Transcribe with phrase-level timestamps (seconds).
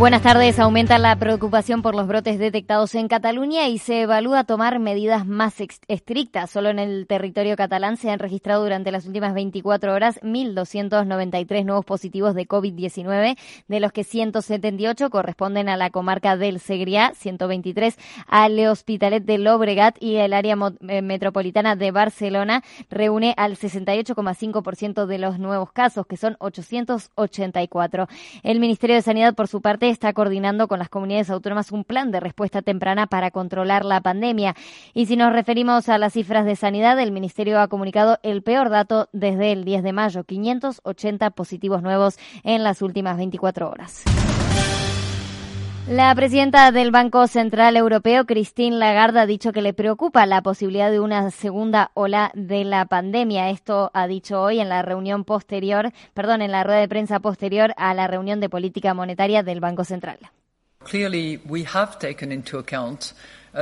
[0.00, 0.58] Buenas tardes.
[0.58, 5.56] Aumenta la preocupación por los brotes detectados en Cataluña y se evalúa tomar medidas más
[5.88, 6.48] estrictas.
[6.48, 11.84] Solo en el territorio catalán se han registrado durante las últimas 24 horas 1.293 nuevos
[11.84, 13.36] positivos de COVID-19,
[13.68, 17.94] de los que 178 corresponden a la comarca del Segrià, 123
[18.26, 20.56] al Hospitalet de Llobregat y el área
[20.88, 28.08] eh, metropolitana de Barcelona reúne al 68,5% de los nuevos casos, que son 884.
[28.42, 32.10] El Ministerio de Sanidad, por su parte, está coordinando con las comunidades autónomas un plan
[32.10, 34.54] de respuesta temprana para controlar la pandemia.
[34.94, 38.70] Y si nos referimos a las cifras de sanidad, el Ministerio ha comunicado el peor
[38.70, 44.04] dato desde el 10 de mayo, 580 positivos nuevos en las últimas 24 horas.
[45.88, 50.90] La presidenta del Banco Central Europeo, Christine Lagarde, ha dicho que le preocupa la posibilidad
[50.90, 53.50] de una segunda ola de la pandemia.
[53.50, 57.72] Esto ha dicho hoy en la reunión posterior, perdón, en la rueda de prensa posterior
[57.76, 60.18] a la reunión de política monetaria del Banco Central.
[60.84, 62.58] Clearly, we have taken into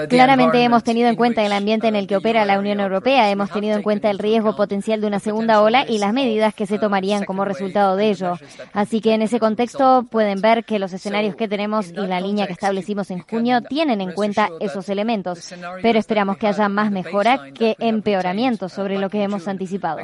[0.08, 3.30] Claramente hemos tenido en cuenta el ambiente en el que uh, opera la Unión Europea,
[3.30, 6.66] hemos tenido en cuenta el riesgo potencial de una segunda ola y las medidas que
[6.66, 8.34] se uh, tomarían como resultado de ello.
[8.72, 12.46] Así que en ese contexto pueden ver que los escenarios que tenemos y la línea
[12.46, 17.50] que establecimos en junio tienen en cuenta esos elementos, pero esperamos que haya más mejora
[17.52, 20.00] que empeoramiento sobre lo que hemos anticipado.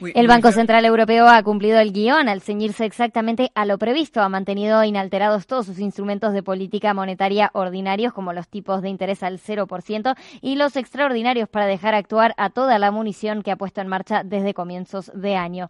[0.00, 4.20] El Banco Central Europeo ha cumplido el guion al ceñirse exactamente a lo previsto.
[4.20, 9.22] Ha mantenido inalterados todos sus instrumentos de política monetaria ordinarios, como los tipos de interés
[9.22, 13.80] al 0% y los extraordinarios para dejar actuar a toda la munición que ha puesto
[13.80, 15.68] en marcha desde comienzos de año.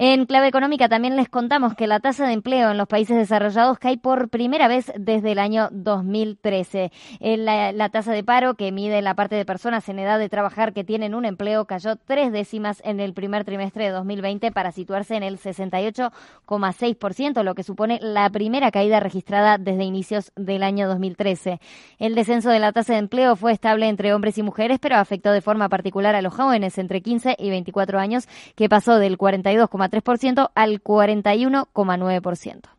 [0.00, 3.80] En clave económica también les contamos que la tasa de empleo en los países desarrollados
[3.80, 6.92] cae por primera vez desde el año 2013.
[7.18, 10.72] La, la, tasa de paro, que mide la parte de personas en edad de trabajar
[10.72, 15.16] que tienen un empleo, cayó tres décimas en el primer trimestre de 2020 para situarse
[15.16, 21.58] en el 68,6%, lo que supone la primera caída registrada desde inicios del año 2013.
[21.98, 25.32] El descenso de la tasa de empleo fue estable entre hombres y mujeres, pero afectó
[25.32, 29.87] de forma particular a los jóvenes entre 15 y 24 años, que pasó del 42,3%
[29.90, 32.77] 3% al 41,9%.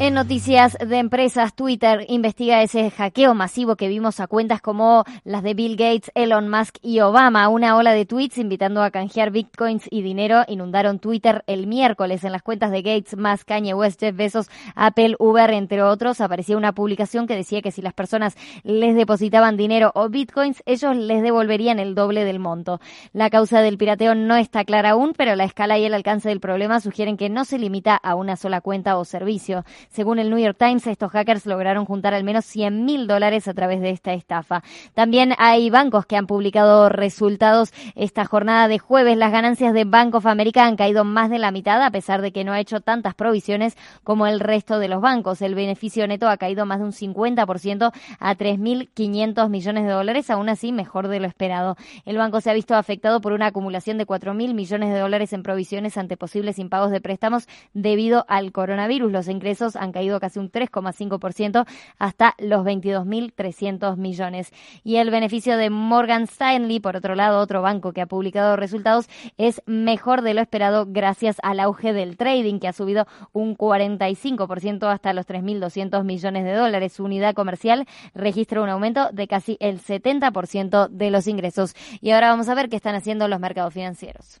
[0.00, 5.42] En noticias de empresas, Twitter investiga ese hackeo masivo que vimos a cuentas como las
[5.42, 7.48] de Bill Gates, Elon Musk y Obama.
[7.48, 12.22] Una ola de tweets invitando a canjear bitcoins y dinero inundaron Twitter el miércoles.
[12.22, 16.56] En las cuentas de Gates, Musk, Kanye West, Jeff Bezos, Apple, Uber, entre otros, aparecía
[16.56, 21.22] una publicación que decía que si las personas les depositaban dinero o bitcoins, ellos les
[21.22, 22.80] devolverían el doble del monto.
[23.12, 26.38] La causa del pirateo no está clara aún, pero la escala y el alcance del
[26.38, 29.64] problema sugieren que no se limita a una sola cuenta o servicio.
[29.90, 33.54] Según el New York Times, estos hackers lograron juntar al menos 100 mil dólares a
[33.54, 34.62] través de esta estafa.
[34.94, 39.16] También hay bancos que han publicado resultados esta jornada de jueves.
[39.16, 42.32] Las ganancias de Bank of America han caído más de la mitad, a pesar de
[42.32, 45.42] que no ha hecho tantas provisiones como el resto de los bancos.
[45.42, 50.48] El beneficio neto ha caído más de un 50% a 3.500 millones de dólares, aún
[50.48, 51.76] así mejor de lo esperado.
[52.04, 55.42] El banco se ha visto afectado por una acumulación de 4.000 millones de dólares en
[55.42, 59.10] provisiones ante posibles impagos de préstamos debido al coronavirus.
[59.10, 61.66] Los ingresos han caído casi un 3,5%
[61.98, 64.52] hasta los 22.300 millones.
[64.84, 69.08] Y el beneficio de Morgan Stanley, por otro lado, otro banco que ha publicado resultados,
[69.36, 74.92] es mejor de lo esperado gracias al auge del trading, que ha subido un 45%
[74.92, 76.92] hasta los 3.200 millones de dólares.
[76.92, 81.74] Su unidad comercial registra un aumento de casi el 70% de los ingresos.
[82.00, 84.40] Y ahora vamos a ver qué están haciendo los mercados financieros.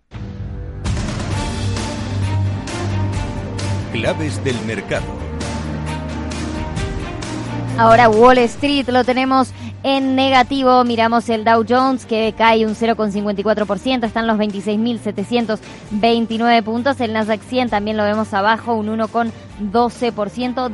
[3.92, 5.27] Claves del mercado.
[7.78, 9.52] Ahora Wall Street lo tenemos
[9.84, 10.82] en negativo.
[10.82, 17.00] Miramos el Dow Jones que cae un 0,54%, están los 26.729 puntos.
[17.00, 20.72] El Nasdaq 100 también lo vemos abajo, un 1,12%,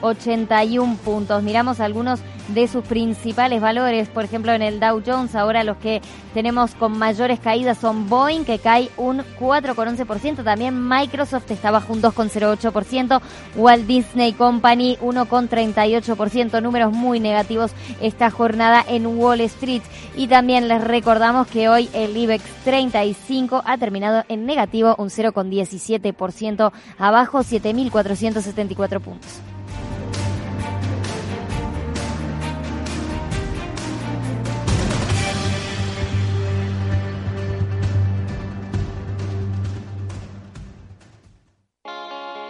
[0.00, 1.42] 10.581 puntos.
[1.42, 4.08] Miramos algunos de sus principales valores.
[4.08, 6.00] Por ejemplo, en el Dow Jones ahora los que
[6.34, 10.42] tenemos con mayores caídas son Boeing, que cae un 4,11%.
[10.42, 13.20] También Microsoft está bajo un 2,08%.
[13.56, 16.62] Walt Disney Company 1,38%.
[16.62, 19.82] Números muy negativos esta jornada en Wall Street.
[20.16, 26.72] Y también les recordamos que hoy el IBEX 35 ha terminado en negativo un 0,17%
[26.98, 29.40] abajo 7.474 puntos.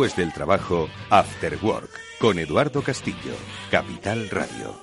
[0.00, 3.34] Después del trabajo, After Work, con Eduardo Castillo,
[3.70, 4.74] Capital Radio.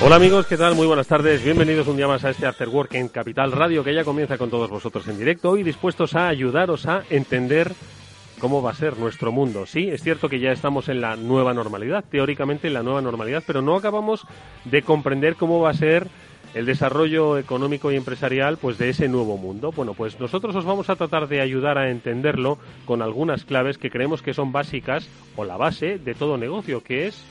[0.00, 0.76] Hola amigos, ¿qué tal?
[0.76, 1.42] Muy buenas tardes.
[1.42, 4.50] Bienvenidos un día más a este After Work en Capital Radio que ya comienza con
[4.50, 7.72] todos vosotros en directo y dispuestos a ayudaros a entender
[8.38, 9.66] cómo va a ser nuestro mundo.
[9.66, 13.42] Sí, es cierto que ya estamos en la nueva normalidad, teóricamente en la nueva normalidad,
[13.44, 14.28] pero no acabamos
[14.64, 16.06] de comprender cómo va a ser
[16.56, 19.72] el desarrollo económico y empresarial pues de ese nuevo mundo.
[19.72, 22.56] Bueno, pues nosotros os vamos a tratar de ayudar a entenderlo
[22.86, 25.06] con algunas claves que creemos que son básicas
[25.36, 27.22] o la base de todo negocio, que es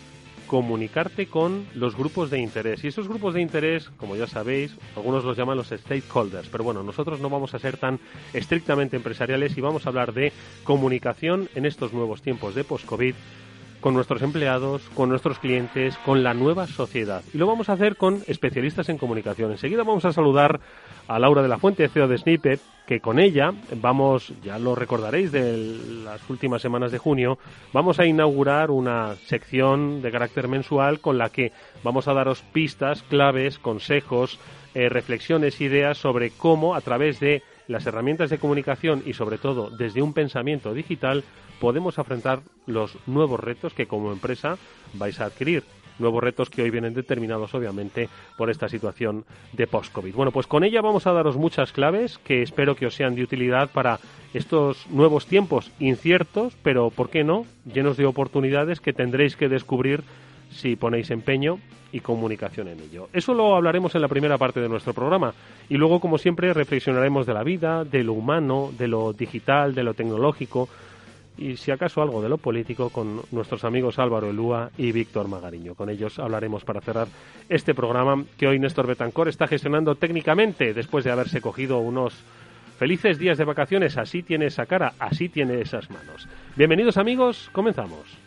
[0.45, 2.83] comunicarte con los grupos de interés.
[2.83, 6.83] Y esos grupos de interés, como ya sabéis, algunos los llaman los stakeholders, pero bueno,
[6.83, 7.99] nosotros no vamos a ser tan
[8.31, 10.33] estrictamente empresariales y vamos a hablar de
[10.63, 13.15] comunicación en estos nuevos tiempos de post-COVID
[13.85, 17.21] con nuestros empleados, con nuestros clientes, con la nueva sociedad.
[17.35, 19.51] Y lo vamos a hacer con especialistas en comunicación.
[19.51, 20.59] Enseguida vamos a saludar
[21.07, 25.31] a Laura de la Fuente, CEO de Snippet, que con ella vamos, ya lo recordaréis
[25.31, 27.37] de las últimas semanas de junio,
[27.73, 31.51] vamos a inaugurar una sección de carácter mensual con la que
[31.83, 34.39] vamos a daros pistas, claves, consejos,
[34.73, 39.69] eh, reflexiones, ideas sobre cómo a través de las herramientas de comunicación y sobre todo
[39.69, 41.23] desde un pensamiento digital
[41.59, 44.57] podemos afrontar los nuevos retos que como empresa
[44.93, 45.63] vais a adquirir.
[45.97, 49.23] Nuevos retos que hoy vienen determinados, obviamente, por esta situación
[49.53, 50.13] de post-COVID.
[50.13, 53.23] Bueno, pues con ella vamos a daros muchas claves que espero que os sean de
[53.23, 53.99] utilidad para
[54.33, 60.03] estos nuevos tiempos inciertos, pero, ¿por qué no?, llenos de oportunidades que tendréis que descubrir
[60.55, 61.59] si ponéis empeño
[61.91, 63.09] y comunicación en ello.
[63.13, 65.33] Eso lo hablaremos en la primera parte de nuestro programa
[65.69, 69.83] y luego, como siempre, reflexionaremos de la vida, de lo humano, de lo digital, de
[69.83, 70.67] lo tecnológico,
[71.37, 75.75] y si acaso algo de lo político con nuestros amigos Álvaro Elúa y Víctor Magariño.
[75.75, 77.07] Con ellos hablaremos para cerrar
[77.49, 82.13] este programa que hoy Néstor Betancor está gestionando técnicamente después de haberse cogido unos
[82.77, 83.97] felices días de vacaciones.
[83.97, 86.27] Así tiene esa cara, así tiene esas manos.
[86.55, 88.17] Bienvenidos amigos, comenzamos.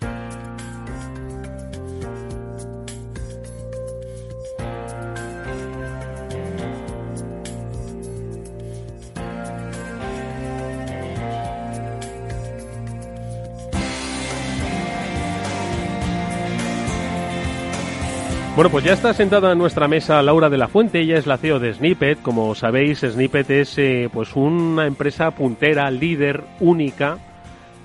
[18.58, 21.38] Bueno, pues ya está sentada en nuestra mesa Laura de la Fuente, ella es la
[21.38, 22.20] CEO de Snippet.
[22.20, 27.18] Como sabéis, Snippet es eh, pues una empresa puntera, líder, única,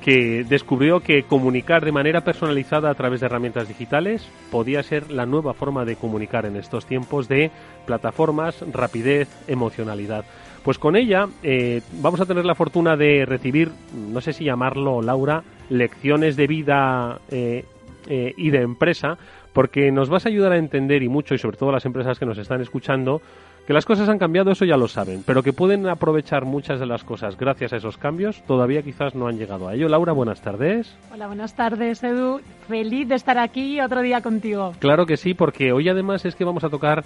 [0.01, 5.27] que descubrió que comunicar de manera personalizada a través de herramientas digitales podía ser la
[5.27, 7.51] nueva forma de comunicar en estos tiempos de
[7.85, 10.25] plataformas, rapidez, emocionalidad.
[10.63, 13.69] Pues con ella eh, vamos a tener la fortuna de recibir,
[14.11, 17.63] no sé si llamarlo, Laura, lecciones de vida eh,
[18.07, 19.17] y de empresa
[19.53, 22.25] porque nos vas a ayudar a entender y mucho, y sobre todo las empresas que
[22.25, 23.21] nos están escuchando,
[23.65, 26.85] que las cosas han cambiado, eso ya lo saben, pero que pueden aprovechar muchas de
[26.85, 29.87] las cosas gracias a esos cambios, todavía quizás no han llegado a ello.
[29.87, 30.93] Laura, buenas tardes.
[31.13, 32.41] Hola, buenas tardes, Edu.
[32.67, 34.73] Feliz de estar aquí otro día contigo.
[34.79, 37.05] Claro que sí, porque hoy además es que vamos a tocar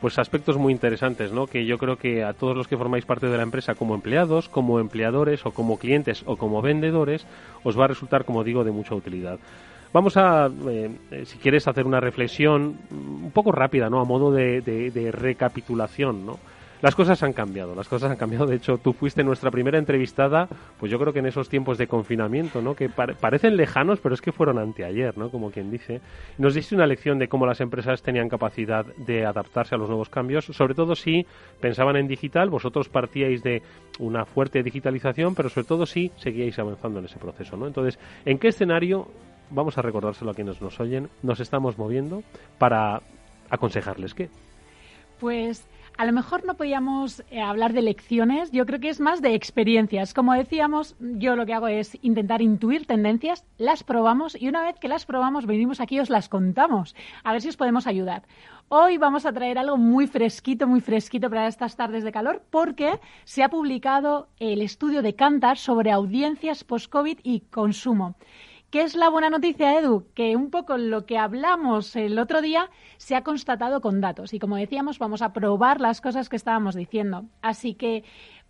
[0.00, 1.46] pues aspectos muy interesantes, ¿no?
[1.46, 4.48] Que yo creo que a todos los que formáis parte de la empresa como empleados,
[4.48, 7.26] como empleadores o como clientes o como vendedores
[7.64, 9.38] os va a resultar, como digo, de mucha utilidad.
[9.92, 14.00] Vamos a, eh, eh, si quieres, hacer una reflexión un poco rápida, ¿no?
[14.00, 16.38] A modo de, recapitulación, ¿no?
[16.80, 18.46] Las cosas han cambiado, las cosas han cambiado.
[18.46, 20.46] De hecho, tú fuiste nuestra primera entrevistada,
[20.78, 22.76] pues yo creo que en esos tiempos de confinamiento, ¿no?
[22.76, 25.30] Que parecen lejanos, pero es que fueron anteayer, ¿no?
[25.30, 26.00] Como quien dice.
[26.36, 30.08] Nos diste una lección de cómo las empresas tenían capacidad de adaptarse a los nuevos
[30.08, 31.26] cambios, sobre todo si
[31.60, 33.62] pensaban en digital, vosotros partíais de
[33.98, 37.66] una fuerte digitalización, pero sobre todo si seguíais avanzando en ese proceso, ¿no?
[37.66, 39.08] Entonces, ¿en qué escenario
[39.50, 42.22] vamos a recordárselo a quienes nos oyen, nos estamos moviendo
[42.58, 43.02] para
[43.50, 44.30] aconsejarles qué.
[45.18, 45.66] Pues
[45.98, 49.34] a lo mejor no podíamos eh, hablar de lecciones, yo creo que es más de
[49.34, 50.14] experiencias.
[50.14, 54.78] Como decíamos, yo lo que hago es intentar intuir tendencias, las probamos y una vez
[54.78, 58.22] que las probamos venimos aquí y os las contamos, a ver si os podemos ayudar.
[58.68, 63.00] Hoy vamos a traer algo muy fresquito, muy fresquito para estas tardes de calor porque
[63.24, 68.14] se ha publicado el estudio de Cantar sobre audiencias post-COVID y consumo.
[68.70, 70.08] ¿Qué es la buena noticia, Edu?
[70.14, 74.34] Que un poco lo que hablamos el otro día se ha constatado con datos.
[74.34, 77.24] Y como decíamos, vamos a probar las cosas que estábamos diciendo.
[77.40, 78.04] Así que,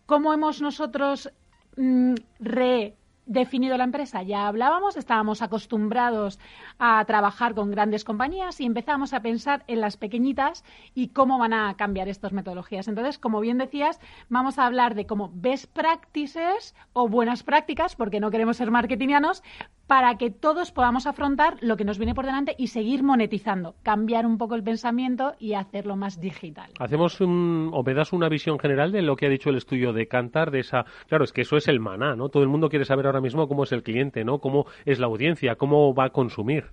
[0.07, 1.31] ¿cómo hemos nosotros
[1.77, 2.97] mm, re
[3.29, 4.23] definido la empresa.
[4.23, 6.41] Ya hablábamos, estábamos acostumbrados
[6.79, 11.53] a trabajar con grandes compañías y empezamos a pensar en las pequeñitas y cómo van
[11.53, 12.89] a cambiar estas metodologías.
[12.89, 18.19] Entonces, como bien decías, vamos a hablar de cómo best practices o buenas prácticas, porque
[18.19, 19.43] no queremos ser marketingianos,
[19.89, 24.27] para que todos podamos afrontar lo que nos viene por delante y seguir monetizando, cambiar
[24.27, 26.71] un poco el pensamiento y hacerlo más digital.
[26.79, 29.95] Hacemos un, o me das una visión general de lo que ha dicho el estudio
[29.95, 32.29] de Cantar, de esa, claro, es que eso es el maná, ¿no?
[32.29, 34.41] Todo el mundo quiere saber ahora mismo cómo es el cliente, ¿no?
[34.41, 36.67] Cómo es la audiencia, cómo va a consumir.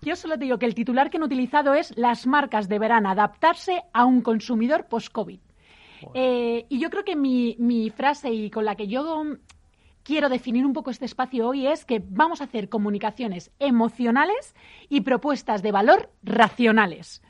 [0.00, 3.82] Yo solo te digo que el titular que han utilizado es las marcas deberán adaptarse
[3.92, 5.38] a un consumidor post-COVID.
[6.14, 9.24] Eh, y yo creo que mi, mi, frase y con la que yo
[10.04, 14.54] quiero definir un poco este espacio hoy es que vamos a hacer comunicaciones emocionales
[14.88, 17.22] y propuestas de valor racionales.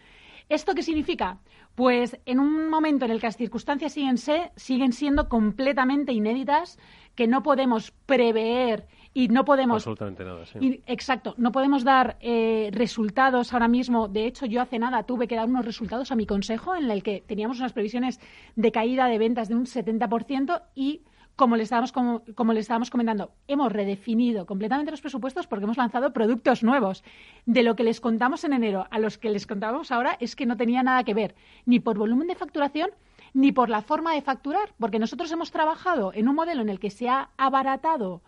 [0.51, 1.39] ¿Esto qué significa?
[1.75, 4.19] Pues en un momento en el que las circunstancias siguen,
[4.57, 6.79] siguen siendo completamente inéditas,
[7.15, 9.77] que no podemos prever y no podemos.
[9.77, 10.83] Absolutamente nada, sí.
[10.87, 14.09] exacto, no podemos dar eh, resultados ahora mismo.
[14.09, 17.03] De hecho, yo hace nada tuve que dar unos resultados a mi consejo en el
[17.03, 18.21] que teníamos unas previsiones
[18.57, 21.03] de caída de ventas de un 70% y
[21.37, 26.13] como le estábamos, como, le estábamos comentando, hemos redefinido completamente los presupuestos porque hemos lanzado
[26.13, 27.03] productos nuevos.
[27.47, 30.47] De lo que les contamos en enero a los que les contábamos ahora es que
[30.47, 31.35] no tenía nada que ver,
[31.67, 32.91] ni por volumen de facturación,
[33.33, 36.79] ni por la forma de facturar, porque nosotros hemos trabajado en un modelo en el
[36.79, 38.23] que se ha abaratado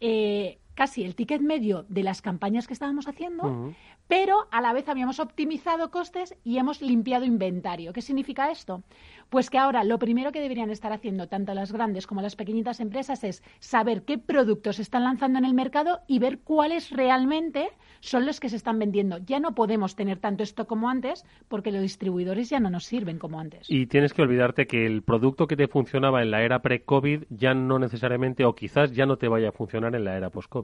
[0.00, 3.72] eh, casi el ticket medio de las campañas que estábamos haciendo,
[4.08, 7.92] pero a la vez habíamos optimizado costes y hemos limpiado inventario.
[7.92, 8.82] ¿Qué significa esto?
[9.30, 12.80] Pues que ahora lo primero que deberían estar haciendo tanto las grandes como las pequeñitas
[12.80, 17.70] empresas es saber qué productos se están lanzando en el mercado y ver cuáles realmente
[18.00, 19.18] son los que se están vendiendo.
[19.18, 23.18] Ya no podemos tener tanto esto como antes porque los distribuidores ya no nos sirven
[23.18, 23.70] como antes.
[23.70, 27.54] Y tienes que olvidarte que el producto que te funcionaba en la era pre-COVID ya
[27.54, 30.61] no necesariamente o quizás ya no te vaya a funcionar en la era post-COVID,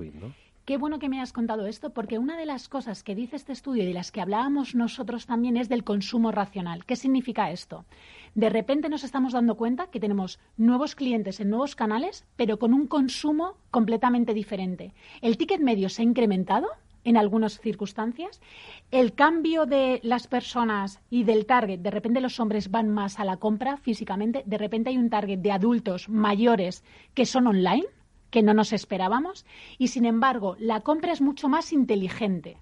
[0.68, 3.52] Qué bueno que me has contado esto, porque una de las cosas que dice este
[3.54, 6.84] estudio y de las que hablábamos nosotros también es del consumo racional.
[6.84, 7.86] ¿Qué significa esto?
[8.34, 12.74] De repente nos estamos dando cuenta que tenemos nuevos clientes en nuevos canales, pero con
[12.74, 14.92] un consumo completamente diferente.
[15.22, 16.68] El ticket medio se ha incrementado
[17.04, 18.42] en algunas circunstancias.
[18.90, 23.24] El cambio de las personas y del target, de repente los hombres van más a
[23.24, 27.86] la compra físicamente, de repente hay un target de adultos mayores que son online
[28.30, 29.46] que no nos esperábamos
[29.78, 32.58] y sin embargo la compra es mucho más inteligente.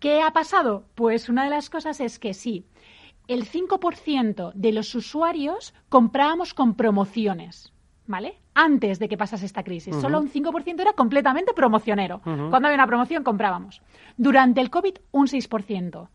[0.00, 0.84] ¿Qué ha pasado?
[0.94, 2.66] Pues una de las cosas es que sí,
[3.28, 7.72] el 5% de los usuarios comprábamos con promociones,
[8.06, 8.38] ¿vale?
[8.54, 9.96] Antes de que pasase esta crisis.
[9.96, 12.20] Solo un 5% era completamente promocionero.
[12.22, 13.82] Cuando había una promoción comprábamos.
[14.16, 16.08] Durante el COVID, un 6%.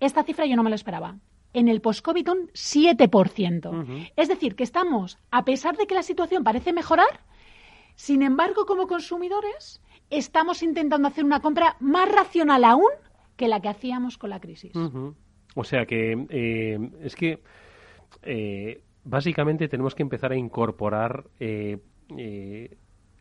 [0.00, 1.16] Esta cifra yo no me lo esperaba.
[1.52, 4.10] En el post-COVID, un 7%.
[4.16, 7.20] Es decir, que estamos, a pesar de que la situación parece mejorar,
[7.94, 12.90] sin embargo, como consumidores, estamos intentando hacer una compra más racional aún
[13.36, 14.72] que la que hacíamos con la crisis.
[15.54, 17.40] O sea que eh, es que
[18.22, 21.78] eh, básicamente tenemos que empezar a incorporar eh,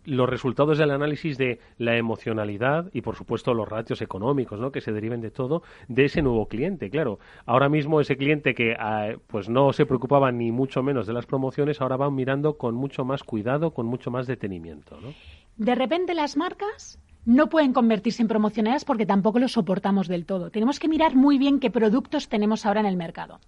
[0.05, 4.71] los resultados del análisis de la emocionalidad y, por supuesto, los ratios económicos ¿no?
[4.71, 6.89] que se deriven de todo de ese nuevo cliente.
[6.89, 11.13] Claro, ahora mismo ese cliente que ah, pues no se preocupaba ni mucho menos de
[11.13, 14.99] las promociones, ahora van mirando con mucho más cuidado, con mucho más detenimiento.
[15.01, 15.13] ¿no?
[15.57, 20.49] De repente las marcas no pueden convertirse en promocionadas porque tampoco lo soportamos del todo.
[20.51, 23.39] Tenemos que mirar muy bien qué productos tenemos ahora en el mercado.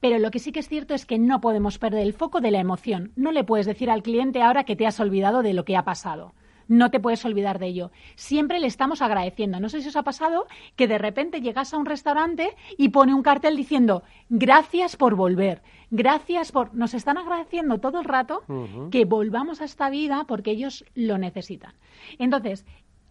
[0.00, 2.50] Pero lo que sí que es cierto es que no podemos perder el foco de
[2.50, 3.12] la emoción.
[3.16, 5.84] No le puedes decir al cliente ahora que te has olvidado de lo que ha
[5.84, 6.32] pasado.
[6.68, 7.90] no te puedes olvidar de ello.
[8.16, 9.60] Siempre le estamos agradeciendo.
[9.60, 13.14] No sé si os ha pasado que de repente llegas a un restaurante y pone
[13.14, 16.74] un cartel diciendo gracias por volver, gracias por...
[16.74, 18.42] Nos están agradeciendo todo el rato
[18.90, 21.74] que volvamos a esta vida porque ellos lo necesitan.
[22.18, 22.64] Entonces,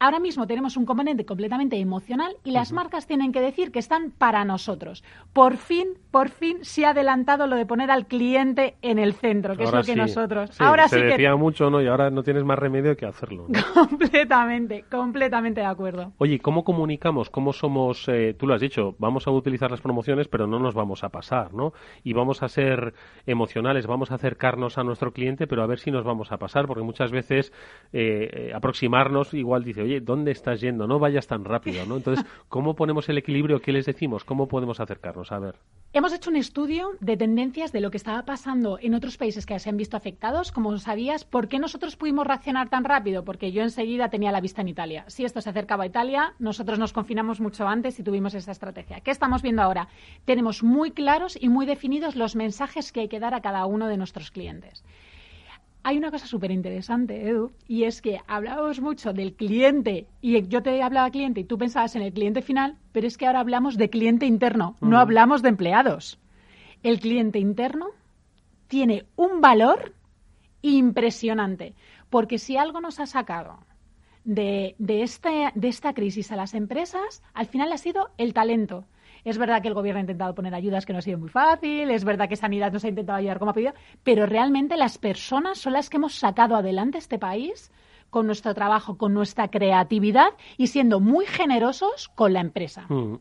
[0.04, 4.12] ahora mismo tenemos un componente completamente emocional y las marcas tienen que decir que están
[4.12, 5.04] para nosotros.
[5.32, 9.56] Por fin, por fin se ha adelantado lo de poner al cliente en el centro,
[9.56, 10.60] que es lo que nosotros.
[10.60, 11.82] ahora se sí decía mucho, ¿no?
[11.82, 13.48] Y ahora no tienes más remedio que hacerlo.
[13.74, 16.12] completamente, completamente de acuerdo.
[16.18, 17.30] Oye, ¿cómo comunicamos?
[17.30, 18.08] ¿Cómo somos?
[18.10, 21.10] Eh, tú lo has dicho, vamos a utilizar las promociones, pero no nos vamos a
[21.10, 21.72] pasar, ¿no?
[22.04, 22.94] Y vamos a ser
[23.26, 26.68] emocionales, vamos a acercarnos a nuestro cliente, pero a ver si nos vamos a pasar,
[26.68, 27.54] porque muchas veces
[27.94, 30.88] eh, eh, aproximarnos igual dice, oye, ¿dónde estás yendo?
[30.88, 31.84] No vayas tan rápido.
[31.84, 33.62] Entonces, ¿cómo ponemos el equilibrio?
[33.62, 34.24] ¿Qué les decimos?
[34.24, 35.32] ¿Cómo podemos acercarnos?
[35.32, 35.56] A ver.
[35.94, 39.60] Hemos hecho un estudio de tendencias de lo que estaba pasando en otros países que
[39.60, 40.52] se han visto afectados.
[40.52, 43.24] Como sabías, ¿por qué nosotros pudimos reaccionar tan rápido?
[43.24, 45.06] Porque yo enseguida tenía la vista en Italia.
[45.08, 49.02] Si esto se acercaba a Italia, nosotros nos confinamos mucho antes y tuvimos esa estrategia.
[49.02, 49.88] ¿Qué estamos viendo ahora?
[50.26, 53.88] Tenemos muy claros y muy definidos los mensajes que hay que dar a cada uno
[53.88, 54.84] de nuestros clientes
[55.84, 60.64] hay una cosa súper interesante, Edu, y es que hablábamos mucho del cliente, y yo
[60.64, 63.78] te hablaba cliente y tú pensabas en el cliente final, pero es que ahora hablamos
[63.78, 66.20] de cliente interno, no hablamos de empleados.
[66.84, 67.88] El cliente interno
[68.68, 69.94] tiene un valor
[70.62, 71.76] impresionante,
[72.10, 73.60] porque si algo nos ha sacado
[74.24, 78.86] de, de, este, de esta crisis a las empresas, al final ha sido el talento.
[79.26, 81.90] Es verdad que el gobierno ha intentado poner ayudas que no ha sido muy fácil,
[81.92, 85.58] es verdad que Sanidad nos ha intentado ayudar como ha pedido, pero realmente las personas
[85.58, 87.72] son las que hemos sacado adelante este país
[88.10, 92.86] con nuestro trabajo, con nuestra creatividad y siendo muy generosos con la empresa.
[92.90, 93.16] Mm.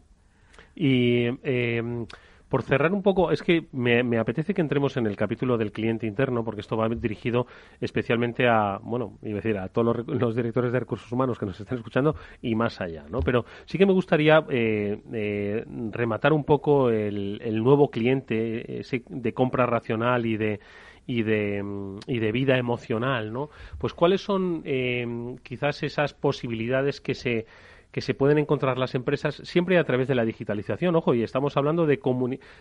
[0.74, 2.06] Y eh,
[2.52, 6.06] por cerrar un poco, es que me, apetece que entremos en el capítulo del cliente
[6.06, 7.46] interno, porque esto va dirigido
[7.80, 11.58] especialmente a, bueno, iba a decir, a todos los, directores de recursos humanos que nos
[11.58, 13.20] están escuchando y más allá, ¿no?
[13.20, 19.64] Pero sí que me gustaría eh, eh, rematar un poco el, nuevo cliente de compra
[19.64, 20.60] racional y de
[21.06, 21.64] y de,
[22.06, 23.48] y de vida emocional, ¿no?
[23.78, 25.06] Pues cuáles son eh,
[25.42, 27.46] quizás esas posibilidades que se
[27.92, 30.96] que se pueden encontrar las empresas siempre a través de la digitalización.
[30.96, 32.00] Ojo, y estamos hablando de,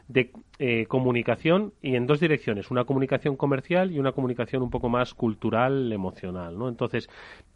[0.09, 4.89] de eh, comunicación y en dos direcciones, una comunicación comercial y una comunicación un poco
[4.89, 6.67] más cultural, emocional, ¿no?
[6.67, 7.09] Entonces,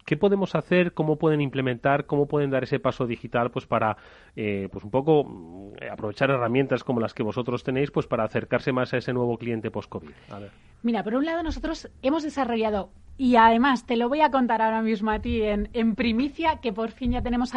[0.06, 0.94] ¿qué podemos hacer?
[0.94, 2.06] ¿Cómo pueden implementar?
[2.06, 3.52] ¿Cómo pueden dar ese paso digital?
[3.52, 3.98] Pues para,
[4.38, 8.72] eh, pues un poco mm, aprovechar herramientas como las que vosotros tenéis, pues para acercarse
[8.72, 10.12] más a ese nuevo cliente post-COVID.
[10.82, 14.82] Mira, por un lado nosotros hemos desarrollado y además, te lo voy a contar ahora
[14.82, 17.56] mismo a ti en, en, primicia, que por fin ya tenemos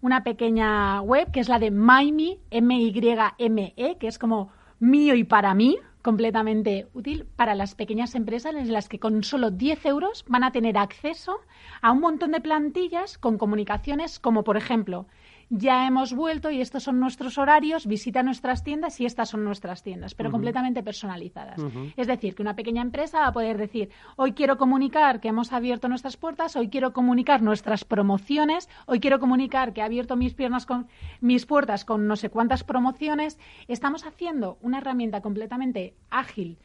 [0.00, 5.54] una pequeña web que es la de MyMe, M-Y-M-E, que es como mío y para
[5.54, 10.44] mí, completamente útil para las pequeñas empresas en las que con solo 10 euros van
[10.44, 11.38] a tener acceso
[11.80, 15.06] a un montón de plantillas con comunicaciones como, por ejemplo,
[15.50, 19.82] ya hemos vuelto y estos son nuestros horarios, visita nuestras tiendas y estas son nuestras
[19.82, 21.60] tiendas, pero completamente personalizadas.
[21.96, 25.52] Es decir, que una pequeña empresa va a poder decir, hoy quiero comunicar que hemos
[25.52, 30.34] abierto nuestras puertas, hoy quiero comunicar nuestras promociones, hoy quiero comunicar que he abierto mis
[30.34, 30.88] piernas con
[31.20, 33.38] mis puertas con no sé cuántas promociones.
[33.68, 36.58] Estamos haciendo una herramienta completamente ágil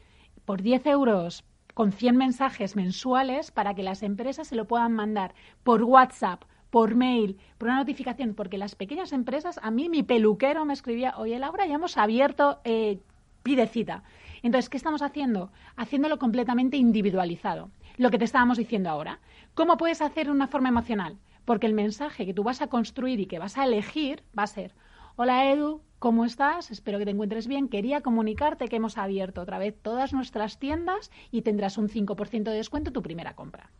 [0.44, 5.34] por 10 euros con 100 mensajes mensuales para que las empresas se lo puedan mandar
[5.62, 10.64] por WhatsApp, por mail, por una notificación, porque las pequeñas empresas, a mí mi peluquero
[10.64, 13.00] me escribía, oye Laura, ya hemos abierto, eh,
[13.42, 14.02] pide cita.
[14.42, 15.50] Entonces, ¿qué estamos haciendo?
[15.76, 17.70] Haciéndolo completamente individualizado.
[17.96, 19.20] Lo que te estábamos diciendo ahora.
[19.54, 21.18] ¿Cómo puedes hacer una forma emocional?
[21.44, 24.48] Porque el mensaje que tú vas a construir y que vas a elegir va a
[24.48, 24.74] ser,
[25.16, 26.70] hola Edu, ¿Cómo estás?
[26.70, 27.68] Espero que te encuentres bien.
[27.68, 32.52] Quería comunicarte que hemos abierto otra vez todas nuestras tiendas y tendrás un 5% de
[32.52, 33.72] descuento en tu primera compra.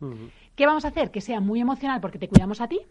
[0.55, 1.11] ¿Qué vamos a hacer?
[1.11, 2.81] Que sea muy emocional porque te cuidamos a ti,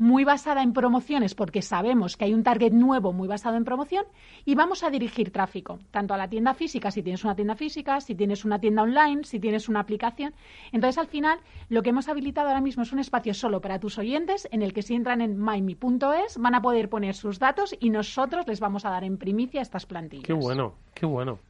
[0.00, 4.06] muy basada en promociones porque sabemos que hay un target nuevo muy basado en promoción
[4.46, 8.00] y vamos a dirigir tráfico, tanto a la tienda física, si tienes una tienda física,
[8.00, 10.32] si tienes una tienda online, si tienes una aplicación.
[10.72, 13.98] Entonces, al final, lo que hemos habilitado ahora mismo es un espacio solo para tus
[13.98, 17.90] oyentes en el que si entran en myme.es van a poder poner sus datos y
[17.90, 20.24] nosotros les vamos a dar en primicia estas plantillas.
[20.24, 21.40] Qué bueno, qué bueno.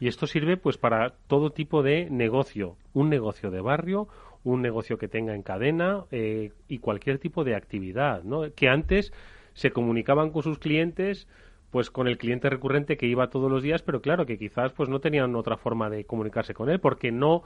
[0.00, 4.08] Y esto sirve pues para todo tipo de negocio, un negocio de barrio,
[4.52, 8.42] un negocio que tenga en cadena eh, y cualquier tipo de actividad, ¿no?
[8.54, 9.12] Que antes
[9.54, 11.26] se comunicaban con sus clientes
[11.70, 14.88] pues con el cliente recurrente que iba todos los días, pero claro que quizás pues
[14.88, 17.42] no tenían otra forma de comunicarse con él porque no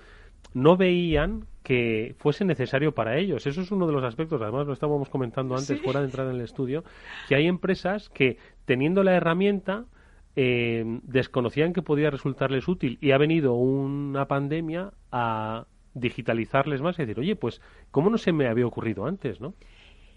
[0.55, 3.47] no veían que fuese necesario para ellos.
[3.47, 6.37] Eso es uno de los aspectos, además lo estábamos comentando antes fuera de entrar en
[6.37, 6.85] el estudio,
[7.29, 9.87] que hay empresas que teniendo la herramienta
[10.35, 17.03] eh, desconocían que podía resultarles útil y ha venido una pandemia a digitalizarles más y
[17.03, 19.55] decir, oye, pues, ¿cómo no se me había ocurrido antes, no?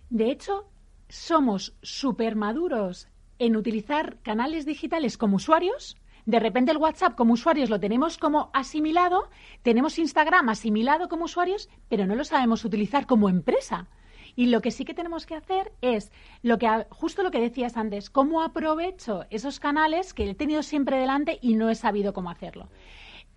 [0.10, 0.70] De hecho,
[1.10, 3.10] somos súper maduros
[3.40, 5.98] en utilizar canales digitales como usuarios.
[6.26, 9.30] De repente el WhatsApp como usuarios lo tenemos como asimilado,
[9.62, 13.90] tenemos Instagram asimilado como usuarios, pero no lo sabemos utilizar como empresa.
[14.36, 16.12] Y lo que sí que tenemos que hacer es
[16.42, 20.98] lo que justo lo que decías antes, cómo aprovecho esos canales que he tenido siempre
[20.98, 22.70] delante y no he sabido cómo hacerlo.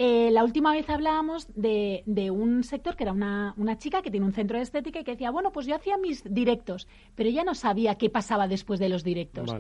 [0.01, 4.27] Eh, la última vez hablábamos de, un sector que era una, una, chica que tiene
[4.27, 7.43] un centro de estética y que decía, bueno, pues yo hacía mis directos, pero ella
[7.43, 9.53] no sabía qué pasaba después de los directos.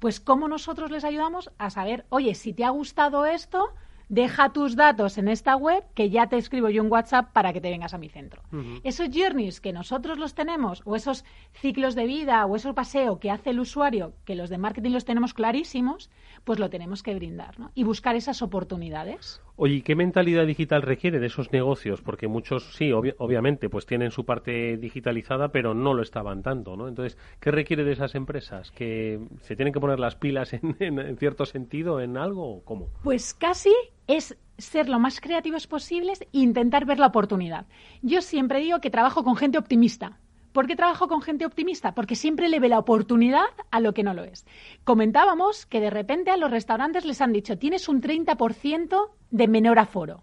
[0.00, 3.72] Pues cómo nosotros les ayudamos a saber, oye, si te ha gustado esto,
[4.08, 7.60] deja tus datos en esta web que ya te escribo yo un WhatsApp para que
[7.60, 8.42] te vengas a mi centro.
[8.82, 13.30] Esos journeys que nosotros los tenemos, o esos ciclos de vida, o ese paseo que
[13.30, 16.10] hace el usuario, que los de marketing los tenemos clarísimos,
[16.44, 17.70] pues lo tenemos que brindar ¿no?
[17.74, 19.40] y buscar esas oportunidades.
[19.60, 22.00] Oye, ¿qué mentalidad digital requiere de esos negocios?
[22.00, 26.86] Porque muchos, sí, obviamente, pues tienen su parte digitalizada, pero no lo estaban tanto, ¿no?
[26.86, 28.70] Entonces, ¿qué requiere de esas empresas?
[28.70, 32.86] ¿Que se tienen que poner las pilas en, en cierto sentido en algo o cómo?
[33.02, 33.74] Pues casi
[34.06, 37.66] es ser lo más creativos posibles e intentar ver la oportunidad.
[38.00, 40.20] Yo siempre digo que trabajo con gente optimista.
[40.52, 41.94] ¿Por qué trabajo con gente optimista?
[41.94, 44.46] Porque siempre le ve la oportunidad a lo que no lo es.
[44.84, 49.78] Comentábamos que de repente a los restaurantes les han dicho tienes un 30% de menor
[49.78, 50.22] aforo.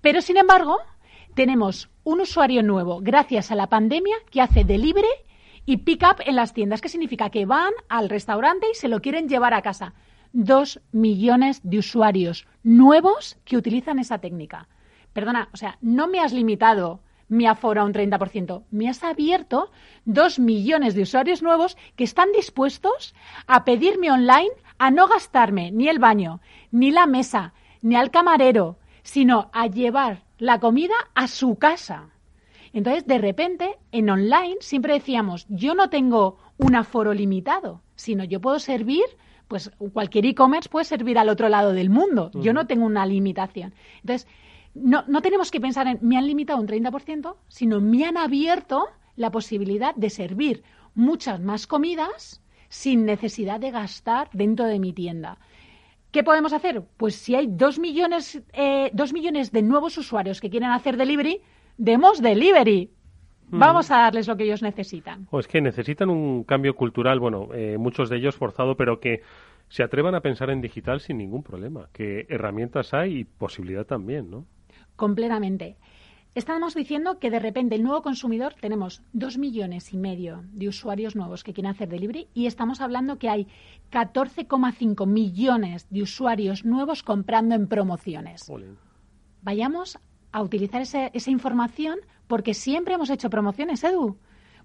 [0.00, 0.78] Pero sin embargo,
[1.34, 5.06] tenemos un usuario nuevo gracias a la pandemia que hace delivery
[5.66, 6.80] y pick up en las tiendas.
[6.80, 7.30] ¿Qué significa?
[7.30, 9.94] Que van al restaurante y se lo quieren llevar a casa.
[10.32, 14.68] Dos millones de usuarios nuevos que utilizan esa técnica.
[15.12, 18.64] Perdona, o sea, no me has limitado mi aforo a un 30%.
[18.70, 19.70] Me has abierto
[20.04, 23.14] dos millones de usuarios nuevos que están dispuestos
[23.46, 28.78] a pedirme online a no gastarme ni el baño, ni la mesa, ni al camarero,
[29.02, 32.10] sino a llevar la comida a su casa.
[32.72, 38.40] Entonces, de repente, en online siempre decíamos, yo no tengo un aforo limitado, sino yo
[38.40, 39.04] puedo servir,
[39.48, 42.30] pues cualquier e-commerce puede servir al otro lado del mundo.
[42.34, 43.74] Yo no tengo una limitación.
[44.02, 44.28] Entonces,
[44.82, 48.86] no, no tenemos que pensar en me han limitado un 30%, sino me han abierto
[49.16, 50.62] la posibilidad de servir
[50.94, 55.38] muchas más comidas sin necesidad de gastar dentro de mi tienda.
[56.10, 56.82] ¿Qué podemos hacer?
[56.96, 61.40] Pues si hay dos millones, eh, dos millones de nuevos usuarios que quieren hacer delivery,
[61.76, 62.90] demos delivery.
[63.50, 63.58] Mm.
[63.58, 65.26] Vamos a darles lo que ellos necesitan.
[65.30, 69.22] O es que necesitan un cambio cultural, bueno, eh, muchos de ellos forzado, pero que
[69.68, 74.30] se atrevan a pensar en digital sin ningún problema, que herramientas hay y posibilidad también,
[74.30, 74.46] ¿no?
[74.96, 75.76] Completamente.
[76.34, 81.16] Estamos diciendo que de repente el nuevo consumidor tenemos dos millones y medio de usuarios
[81.16, 83.46] nuevos que quieren hacer delivery y estamos hablando que hay
[83.90, 88.52] 14,5 millones de usuarios nuevos comprando en promociones.
[89.40, 89.98] Vayamos
[90.30, 94.18] a utilizar esa información porque siempre hemos hecho promociones, Edu.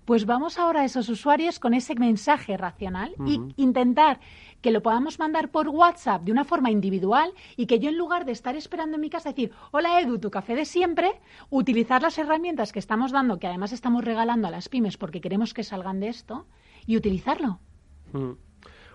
[0.05, 4.19] Pues vamos ahora a esos usuarios con ese mensaje racional y intentar
[4.61, 8.25] que lo podamos mandar por WhatsApp de una forma individual y que yo en lugar
[8.25, 12.17] de estar esperando en mi casa decir, hola Edu, tu café de siempre, utilizar las
[12.17, 15.99] herramientas que estamos dando, que además estamos regalando a las pymes porque queremos que salgan
[15.99, 16.45] de esto,
[16.85, 17.59] y utilizarlo.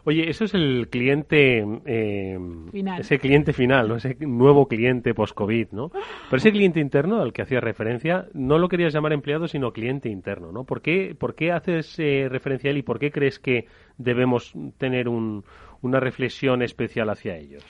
[0.09, 2.39] Oye, eso es el cliente, eh,
[3.01, 3.97] ese cliente final, ¿no?
[3.97, 5.91] ese nuevo cliente post-COVID, ¿no?
[6.31, 10.09] Pero ese cliente interno al que hacía referencia, no lo querías llamar empleado, sino cliente
[10.09, 10.63] interno, ¿no?
[10.63, 13.67] ¿Por qué, por qué haces eh, referencia a él y por qué crees que
[13.99, 17.65] debemos tener una reflexión especial hacia ellos?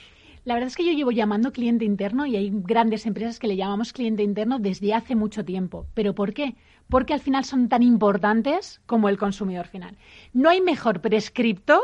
[0.47, 3.57] La verdad es que yo llevo llamando cliente interno y hay grandes empresas que le
[3.57, 5.87] llamamos cliente interno desde hace mucho tiempo.
[5.93, 6.55] ¿Pero por qué?
[6.87, 9.97] Porque al final son tan importantes como el consumidor final.
[10.33, 11.81] No hay mejor prescriptor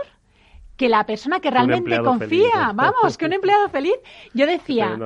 [0.76, 3.96] que la persona que realmente confía, vamos, que un empleado feliz.
[4.34, 4.98] Yo decía,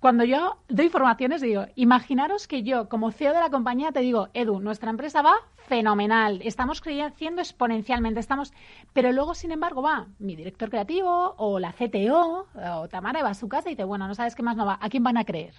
[0.00, 4.28] cuando yo doy informaciones, digo, imaginaros que yo, como CEO de la compañía, te digo,
[4.34, 5.34] Edu, nuestra empresa va
[5.68, 8.52] fenomenal, estamos creciendo exponencialmente, estamos,
[8.92, 13.34] pero luego, sin embargo, va mi director creativo o la CTO o Tamara va a
[13.34, 15.24] su casa y dice, bueno, no sabes qué más no va, ¿a quién van a
[15.24, 15.54] creer?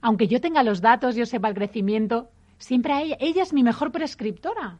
[0.00, 3.92] Aunque yo tenga los datos, yo sepa el crecimiento, siempre ella, ella es mi mejor
[3.92, 4.78] prescriptora.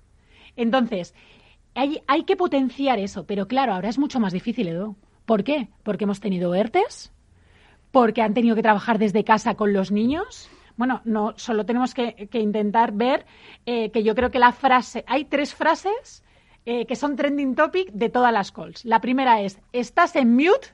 [0.56, 1.14] Entonces,
[1.74, 4.96] hay, que potenciar eso, pero claro, ahora es mucho más difícil, Edu.
[5.26, 5.68] ¿Por qué?
[5.82, 7.12] Porque hemos tenido ERTES,
[7.90, 10.48] porque han tenido que trabajar desde casa con los niños.
[10.76, 13.26] Bueno, no, solo tenemos que, intentar ver
[13.66, 16.24] eh, que yo creo que la frase, hay tres frases
[16.66, 18.84] eh, que son trending topic de todas las calls.
[18.84, 20.68] La primera es, estás en mute,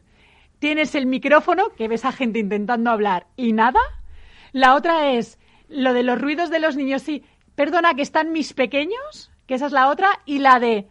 [0.58, 3.80] tienes el micrófono, que ves a gente intentando hablar y nada.
[4.52, 8.52] La otra es lo de los ruidos de los niños, sí, perdona que están mis
[8.52, 10.86] pequeños, que esa es la otra, y la de,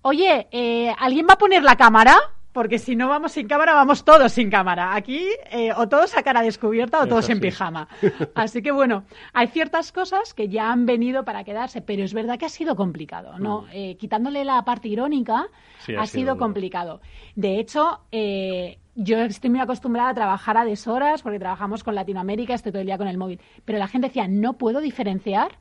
[0.00, 2.16] oye, eh, ¿alguien va a poner la cámara?
[2.54, 4.96] porque si no vamos sin cámara, vamos todos sin cámara.
[4.96, 7.86] Aquí eh, o todos a cara descubierta o todos en pijama.
[8.34, 12.36] Así que bueno, hay ciertas cosas que ya han venido para quedarse, pero es verdad
[12.36, 13.62] que ha sido complicado, ¿no?
[13.62, 13.66] Mm.
[13.72, 15.46] Eh, quitándole la parte irónica,
[15.96, 17.00] ha, sido, complicado.
[17.36, 22.72] De hecho, yo estoy muy acostumbrada a trabajar a deshoras porque trabajamos con Latinoamérica, estoy
[22.72, 23.40] todo el día con el móvil.
[23.64, 25.58] Pero la gente decía, no puedo diferenciar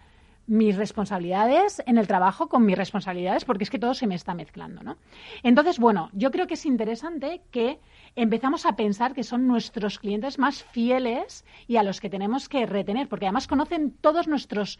[0.48, 4.34] mis responsabilidades en el trabajo con mis responsabilidades porque es que todo se me está
[4.34, 4.98] mezclando, ¿no?
[5.44, 7.80] Entonces, bueno, yo creo que es interesante que
[8.16, 12.66] empezamos a pensar que son nuestros clientes más fieles y a los que tenemos que
[12.66, 14.80] retener, porque además conocen todos nuestros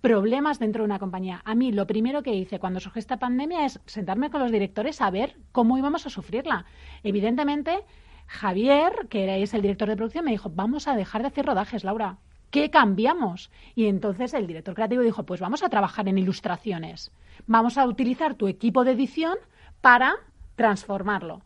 [0.00, 1.42] problemas dentro de una compañía.
[1.44, 5.00] A mí lo primero que hice cuando surgió esta pandemia es sentarme con los directores
[5.00, 6.64] a ver cómo íbamos a sufrirla.
[7.02, 7.84] Evidentemente,
[8.26, 11.84] Javier, que es el director de producción, me dijo, vamos a dejar de hacer rodajes,
[11.84, 12.18] Laura.
[12.50, 13.50] ¿Qué cambiamos?
[13.74, 17.10] Y entonces el director creativo dijo, pues vamos a trabajar en ilustraciones.
[17.46, 19.36] Vamos a utilizar tu equipo de edición
[19.80, 20.14] para
[20.54, 21.42] transformarlo.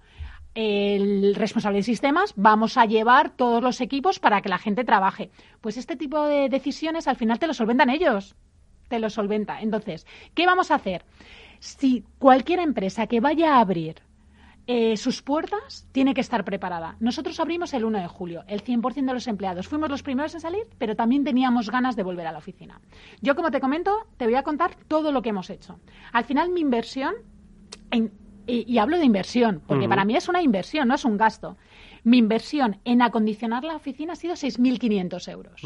[0.55, 5.31] El responsable de sistemas, vamos a llevar todos los equipos para que la gente trabaje.
[5.61, 8.35] Pues este tipo de decisiones al final te lo solventan ellos.
[8.89, 9.61] Te lo solventa.
[9.61, 11.05] Entonces, ¿qué vamos a hacer?
[11.61, 13.97] Si cualquier empresa que vaya a abrir
[14.71, 16.97] eh, sus puertas tiene que estar preparada.
[17.01, 19.67] Nosotros abrimos el 1 de julio, el 100% de los empleados.
[19.67, 22.79] Fuimos los primeros en salir, pero también teníamos ganas de volver a la oficina.
[23.23, 25.81] Yo, como te comento, te voy a contar todo lo que hemos hecho.
[26.13, 27.15] Al final, mi inversión,
[28.47, 31.57] y, hablo de inversión, porque para mí es una inversión, no es un gasto.
[32.05, 35.63] Mi inversión en acondicionar la oficina ha sido 6.500 euros.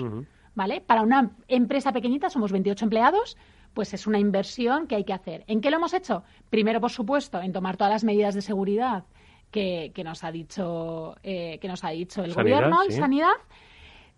[0.55, 0.81] ¿Vale?
[0.81, 3.37] Para una empresa pequeñita, somos 28 empleados,
[3.75, 5.45] pues es una inversión que hay que hacer.
[5.47, 6.25] ¿En qué lo hemos hecho?
[6.51, 9.05] Primero, por supuesto, en tomar todas las medidas de seguridad
[9.51, 13.35] que, nos ha dicho eh, que nos ha dicho el gobierno y sanidad.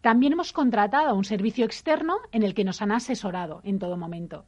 [0.01, 4.45] También hemos contratado un servicio externo en el que nos han asesorado en todo momento.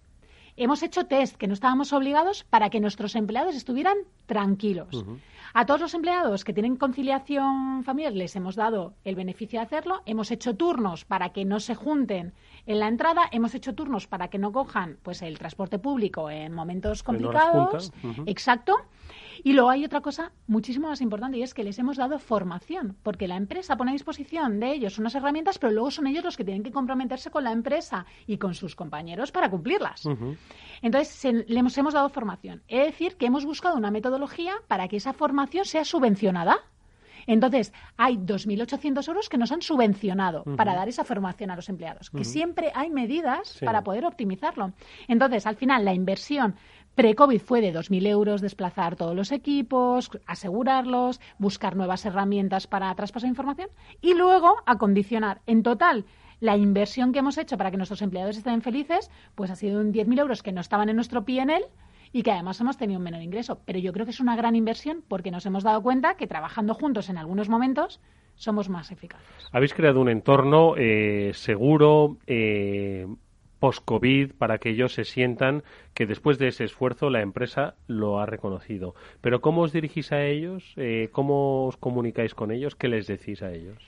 [0.59, 5.05] Hemos hecho test que no estábamos obligados para que nuestros empleados estuvieran tranquilos.
[5.53, 10.03] A todos los empleados que tienen conciliación familiar les hemos dado el beneficio de hacerlo.
[10.07, 12.33] Hemos hecho turnos para que no se junten
[12.65, 13.23] en la entrada.
[13.33, 17.93] Hemos hecho turnos para que no cojan pues el transporte público en momentos complicados.
[18.25, 18.77] Exacto.
[19.43, 22.97] Y luego hay otra cosa muchísimo más importante y es que les hemos dado formación,
[23.03, 26.37] porque la empresa pone a disposición de ellos unas herramientas, pero luego son ellos los
[26.37, 30.09] que tienen que comprometerse con la empresa y con sus compañeros para cumplirlas.
[30.83, 32.63] Entonces, le hemos, hemos dado formación.
[32.69, 36.59] Es decir, que hemos buscado una metodología para que esa formación sea subvencionada.
[37.27, 42.11] Entonces, hay 2.800 euros que nos han subvencionado para dar esa formación a los empleados,
[42.11, 44.73] que siempre hay medidas para poder optimizarlo.
[45.09, 46.55] Entonces, al final, la inversión
[46.97, 53.29] Pre-COVID fue de 2.000 euros desplazar todos los equipos, asegurarlos, buscar nuevas herramientas para traspasar
[53.29, 53.69] información
[54.01, 55.43] y luego acondicionar.
[55.47, 56.07] En total,
[56.41, 59.93] la inversión que hemos hecho para que nuestros empleados estén felices, pues ha sido un
[59.93, 61.67] 10.000 euros que no estaban en nuestro PNL
[62.15, 63.61] y que además hemos tenido un menor ingreso.
[63.67, 66.73] Pero yo creo que es una gran inversión porque nos hemos dado cuenta que trabajando
[66.73, 68.01] juntos en algunos momentos
[68.37, 69.49] somos más eficaces.
[69.53, 73.07] Habéis creado un entorno eh, seguro, eh,
[73.59, 75.63] post-COVID para que ellos se sientan
[75.95, 78.95] que después de ese esfuerzo la empresa lo ha reconocido.
[79.21, 80.75] Pero ¿cómo os dirigís a ellos?
[80.77, 82.75] Eh, ¿Cómo os comunicáis con ellos?
[82.75, 83.79] ¿Qué les decís a ellos?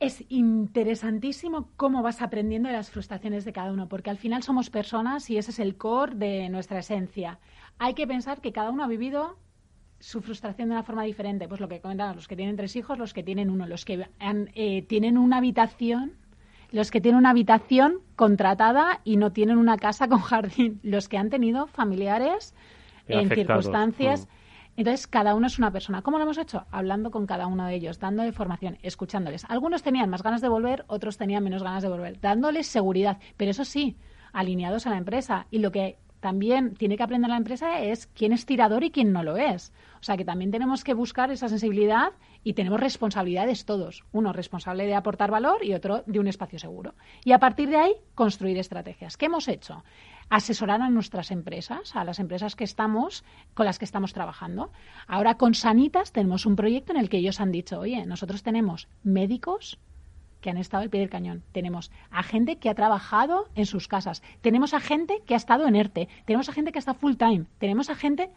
[0.00, 4.68] Es interesantísimo cómo vas aprendiendo de las frustraciones de cada uno, porque al final somos
[4.68, 7.38] personas y ese es el core de nuestra esencia.
[7.78, 9.36] Hay que pensar que cada uno ha vivido
[10.00, 11.46] su frustración de una forma diferente.
[11.46, 14.08] Pues lo que comentaban, los que tienen tres hijos, los que tienen uno, los que
[14.54, 16.14] eh, tienen una habitación
[16.72, 21.18] los que tienen una habitación contratada y no tienen una casa con jardín, los que
[21.18, 22.54] han tenido familiares
[23.06, 24.26] en circunstancias.
[24.26, 24.42] Mm.
[24.78, 26.00] Entonces, cada uno es una persona.
[26.00, 26.64] ¿Cómo lo hemos hecho?
[26.70, 29.44] Hablando con cada uno de ellos, dándole formación, escuchándoles.
[29.44, 33.50] Algunos tenían más ganas de volver, otros tenían menos ganas de volver, dándoles seguridad, pero
[33.50, 33.96] eso sí,
[34.32, 35.46] alineados a la empresa.
[35.50, 39.12] Y lo que también tiene que aprender la empresa es quién es tirador y quién
[39.12, 39.72] no lo es.
[40.00, 42.12] O sea que también tenemos que buscar esa sensibilidad
[42.44, 44.04] y tenemos responsabilidades todos.
[44.12, 46.94] Uno responsable de aportar valor y otro de un espacio seguro.
[47.24, 49.16] Y a partir de ahí, construir estrategias.
[49.16, 49.82] ¿Qué hemos hecho?
[50.30, 54.70] Asesorar a nuestras empresas, a las empresas que estamos, con las que estamos trabajando.
[55.08, 58.86] Ahora con Sanitas tenemos un proyecto en el que ellos han dicho, oye, nosotros tenemos
[59.02, 59.80] médicos
[60.42, 61.42] que han estado al pie del cañón.
[61.52, 64.22] Tenemos a gente que ha trabajado en sus casas.
[64.42, 66.08] Tenemos a gente que ha estado en ERTE.
[66.26, 67.46] Tenemos a gente que está full time.
[67.58, 68.28] Tenemos a gente.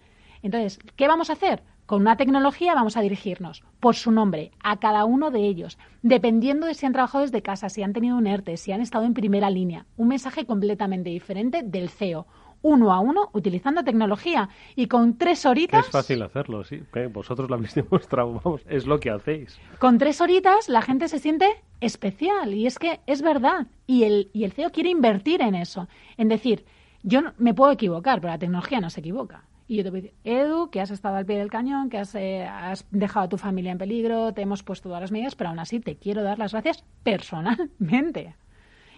[0.42, 1.64] Entonces, ¿qué vamos a hacer?
[1.86, 6.66] Con una tecnología vamos a dirigirnos por su nombre a cada uno de ellos, dependiendo
[6.66, 9.14] de si han trabajado desde casa, si han tenido un ERTE, si han estado en
[9.14, 9.86] primera línea.
[9.98, 12.26] Un mensaje completamente diferente del CEO
[12.66, 15.86] uno a uno utilizando tecnología y con tres horitas.
[15.86, 16.82] es fácil hacerlo, sí.
[17.14, 19.60] Vosotros lo habéis demostrado, vamos, es lo que hacéis.
[19.78, 21.48] Con tres horitas la gente se siente
[21.80, 23.68] especial y es que es verdad.
[23.86, 25.88] Y el, y el CEO quiere invertir en eso.
[26.18, 26.66] En decir,
[27.04, 29.44] yo me puedo equivocar, pero la tecnología no se equivoca.
[29.68, 32.00] Y yo te voy a decir, Edu, que has estado al pie del cañón, que
[32.00, 35.36] has, eh, has dejado a tu familia en peligro, te hemos puesto todas las medidas,
[35.36, 38.36] pero aún así te quiero dar las gracias personalmente.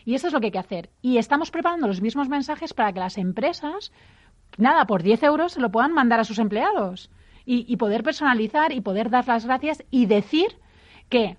[0.08, 0.90] Y eso es lo que hay que hacer.
[1.02, 3.92] Y estamos preparando los mismos mensajes para que las empresas,
[4.58, 7.12] nada, por 10 euros se lo puedan mandar a sus empleados.
[7.46, 10.48] Y, poder personalizar y poder dar las gracias y decir
[11.10, 11.36] que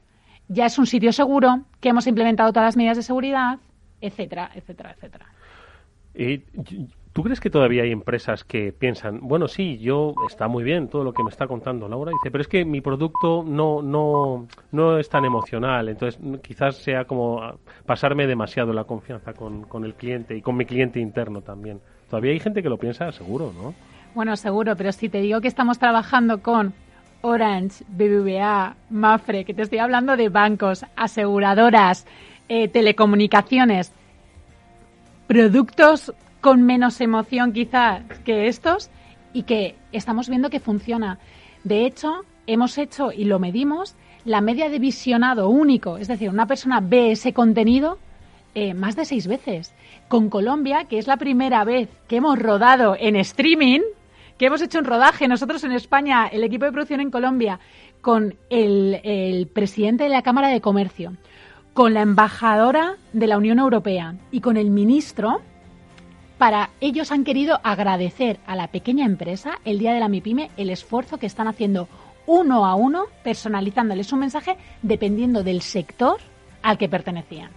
[0.48, 3.58] ya es un sitio seguro, que hemos implementado todas las medidas de seguridad,
[4.02, 5.26] etcétera, etcétera, etcétera.
[7.18, 11.02] ¿Tú crees que todavía hay empresas que piensan, bueno, sí, yo está muy bien todo
[11.02, 14.98] lo que me está contando Laura, dice, pero es que mi producto no, no, no
[15.00, 20.36] es tan emocional, entonces quizás sea como pasarme demasiado la confianza con, con el cliente
[20.36, 21.80] y con mi cliente interno también.
[22.08, 23.74] Todavía hay gente que lo piensa, seguro, ¿no?
[24.14, 26.72] Bueno, seguro, pero si te digo que estamos trabajando con
[27.22, 32.06] Orange, BBVA, Mafre, que te estoy hablando de bancos, aseguradoras,
[32.48, 33.92] eh, telecomunicaciones,
[35.26, 38.90] productos con menos emoción quizás que estos
[39.32, 41.18] y que estamos viendo que funciona.
[41.64, 46.46] De hecho, hemos hecho y lo medimos la media de visionado único, es decir, una
[46.46, 47.98] persona ve ese contenido
[48.54, 49.74] eh, más de seis veces.
[50.08, 53.80] Con Colombia, que es la primera vez que hemos rodado en streaming,
[54.38, 57.60] que hemos hecho un rodaje nosotros en España, el equipo de producción en Colombia,
[58.00, 61.12] con el, el presidente de la Cámara de Comercio,
[61.74, 65.40] con la embajadora de la Unión Europea y con el ministro,
[66.38, 70.70] para ellos han querido agradecer a la pequeña empresa el día de la MIPYME el
[70.70, 71.88] esfuerzo que están haciendo
[72.26, 76.18] uno a uno, personalizándoles un mensaje dependiendo del sector
[76.62, 77.50] al que pertenecían.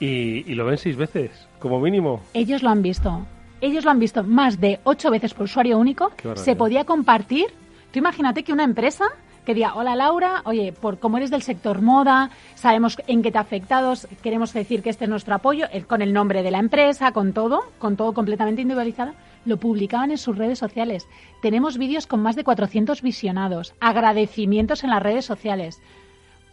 [0.00, 2.20] Y, y, lo ven seis veces, como mínimo.
[2.34, 3.26] Ellos lo han visto.
[3.62, 6.12] Ellos lo han visto más de ocho veces por usuario único.
[6.34, 7.46] Se podía compartir.
[7.92, 9.06] Tú imagínate que una empresa
[9.46, 13.38] que diga, hola Laura, oye, por como eres del sector moda, sabemos en qué te
[13.38, 17.12] ha afectado, queremos decir que este es nuestro apoyo, con el nombre de la empresa,
[17.12, 21.08] con todo, con todo completamente individualizado, lo publicaban en sus redes sociales.
[21.40, 25.80] Tenemos vídeos con más de 400 visionados, agradecimientos en las redes sociales,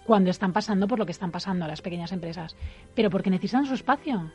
[0.05, 2.55] cuando están pasando por lo que están pasando las pequeñas empresas,
[2.93, 4.31] pero porque necesitan su espacio.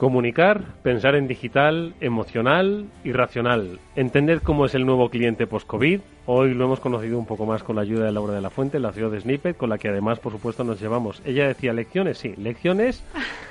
[0.00, 3.78] Comunicar, pensar en digital, emocional y racional.
[3.96, 6.00] Entender cómo es el nuevo cliente post-COVID.
[6.24, 8.78] Hoy lo hemos conocido un poco más con la ayuda de Laura de la Fuente,
[8.78, 11.20] la CEO de Snippet, con la que además, por supuesto, nos llevamos.
[11.26, 13.04] Ella decía lecciones, sí, lecciones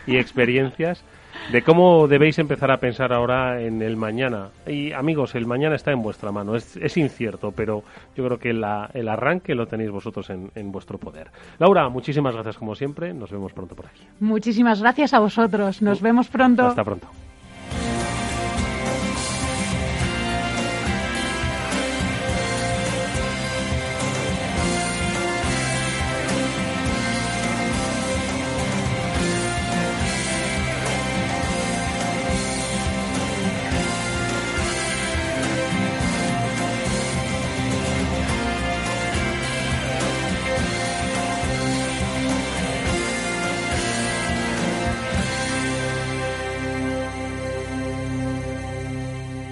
[0.07, 1.03] y experiencias
[1.51, 4.49] de cómo debéis empezar a pensar ahora en el mañana.
[4.67, 7.83] Y amigos, el mañana está en vuestra mano, es, es incierto, pero
[8.15, 11.31] yo creo que la, el arranque lo tenéis vosotros en, en, vuestro poder.
[11.57, 14.03] Laura, muchísimas gracias como siempre, nos vemos pronto por aquí.
[14.19, 16.67] Muchísimas gracias a vosotros, nos vemos pronto.
[16.67, 17.07] Hasta pronto.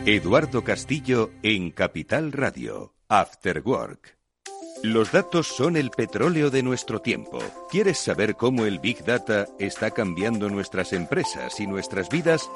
[0.10, 4.18] Eduardo Castillo en Capital Radio, After Work.
[4.82, 7.40] Los datos son el petróleo de nuestro tiempo.
[7.70, 12.50] ¿Quieres saber cómo el Big Data está cambiando nuestras empresas y nuestras vidas?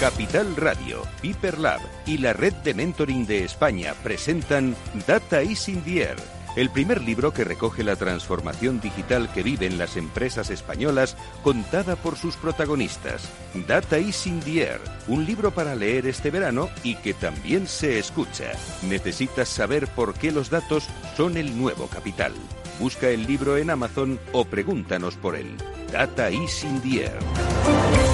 [0.00, 4.74] Capital Radio, Piper Lab y la red de mentoring de España presentan
[5.06, 9.78] Data is in the Air el primer libro que recoge la transformación digital que viven
[9.78, 13.28] las empresas españolas contada por sus protagonistas.
[13.66, 17.98] Data is in the Air, un libro para leer este verano y que también se
[17.98, 18.52] escucha.
[18.82, 22.32] Necesitas saber por qué los datos son el nuevo capital.
[22.78, 25.56] Busca el libro en Amazon o pregúntanos por él.
[25.92, 28.13] Data is in the Air.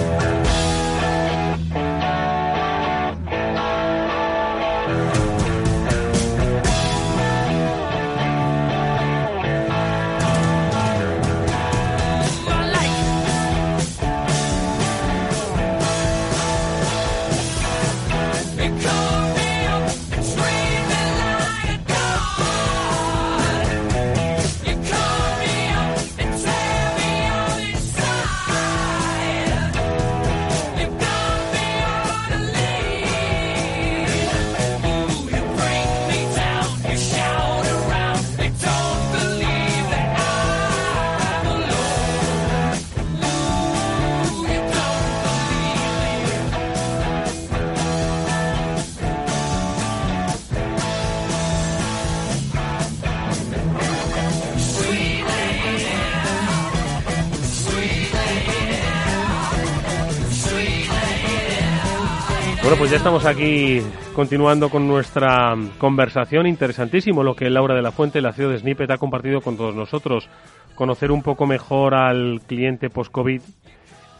[62.71, 63.81] Bueno, pues ya estamos aquí
[64.15, 66.47] continuando con nuestra conversación.
[66.47, 69.75] Interesantísimo lo que Laura de la Fuente, la CEO de Snippet, ha compartido con todos
[69.75, 70.29] nosotros.
[70.73, 73.41] Conocer un poco mejor al cliente post-COVID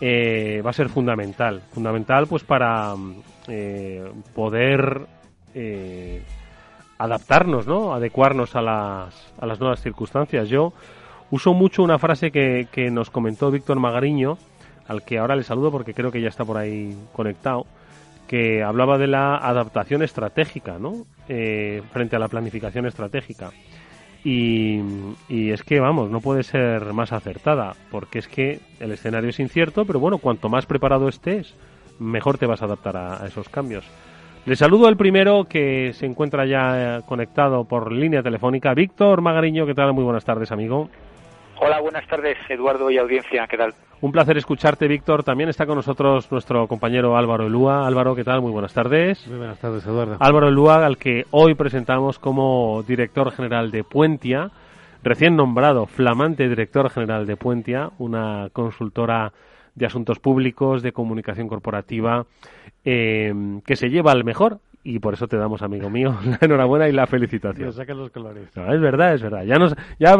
[0.02, 1.62] eh, va a ser fundamental.
[1.72, 2.94] Fundamental pues para
[3.48, 5.08] eh, poder
[5.54, 6.22] eh,
[6.98, 7.94] adaptarnos, ¿no?
[7.94, 10.50] Adecuarnos a las, a las nuevas circunstancias.
[10.50, 10.74] Yo
[11.30, 14.38] uso mucho una frase que, que nos comentó Víctor Magariño,
[14.90, 17.66] al que ahora le saludo porque creo que ya está por ahí conectado
[18.32, 21.06] que hablaba de la adaptación estratégica, ¿no?
[21.28, 23.52] Eh, frente a la planificación estratégica.
[24.24, 24.80] Y,
[25.28, 29.84] es que, vamos, no puede ser más acertada, porque es que el escenario es incierto,
[29.84, 31.54] pero bueno, cuanto más preparado estés,
[32.00, 33.84] mejor te vas a adaptar a, esos cambios.
[34.46, 39.66] Le saludo al primero que se encuentra ya eh, conectado por línea telefónica, Víctor Magariño,
[39.66, 39.92] ¿qué tal?
[39.92, 40.90] Muy buenas tardes, amigo.
[41.64, 43.76] Hola, buenas tardes, Eduardo y audiencia, ¿qué tal?
[44.02, 45.24] Un placer escucharte, Víctor.
[45.24, 47.86] También está con nosotros nuestro compañero Álvaro Elúa.
[47.86, 48.42] Álvaro, ¿qué tal?
[48.42, 49.28] Muy buenas tardes.
[49.28, 50.18] Muy buenas tardes, Eduardo.
[50.20, 54.50] Álvaro Elúa, al que hoy presentamos como director general de Puentia,
[55.04, 59.32] recién nombrado flamante director general de Puentia, una consultora
[59.76, 62.26] de asuntos públicos, de comunicación corporativa,
[62.84, 63.32] eh,
[63.68, 66.92] que se lleva al mejor y por eso te damos, amigo mío, la enhorabuena y
[66.92, 67.74] la felicitación.
[67.98, 68.50] los colores.
[68.56, 69.44] es verdad, es verdad.
[69.44, 70.18] Ya, nos, ya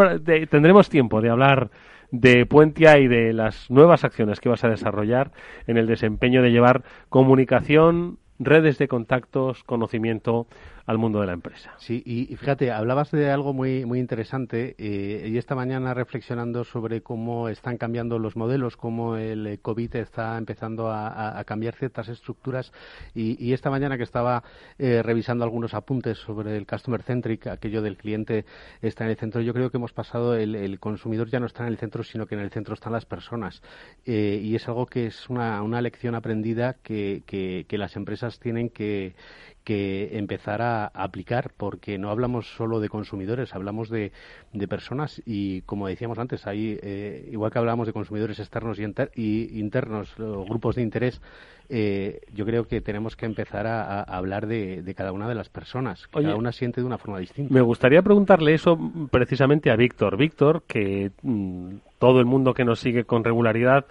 [0.50, 1.70] tendremos tiempo de hablar
[2.12, 5.32] de Puentia y de las nuevas acciones que vas a desarrollar
[5.66, 10.48] en el desempeño de llevar comunicación, redes de contactos, conocimiento
[10.92, 11.74] al mundo de la empresa.
[11.78, 17.02] Sí, y, fíjate, hablabas de algo muy, muy interesante eh, y esta mañana reflexionando sobre
[17.02, 22.72] cómo están cambiando los modelos, cómo el eh, COVID está empezando a, cambiar ciertas estructuras
[23.16, 24.44] y, esta mañana que estaba
[24.78, 28.46] eh, revisando algunos apuntes sobre el customer centric, aquello del cliente
[28.82, 31.70] está en el centro, yo creo que hemos pasado, el, consumidor ya no está en
[31.70, 33.62] el centro, sino que en el centro están las personas
[34.06, 39.16] y es algo que es una, una lección aprendida que, que las empresas tienen que
[39.64, 44.12] que empezar a, aplicar, porque no hablamos solo de consumidores, hablamos de,
[44.54, 49.60] de personas y, como decíamos antes, hay, eh, igual que hablamos de consumidores externos y,
[49.60, 51.22] internos, grupos de interés,
[51.70, 56.08] eh, yo creo que tenemos que empezar a, hablar de, cada una de las personas.
[56.08, 57.54] cada una siente de una forma distinta.
[57.54, 58.78] Me gustaría preguntarle eso
[59.10, 60.18] precisamente a Víctor.
[60.18, 63.86] Víctor, que mm, todo el mundo que nos sigue con regularidad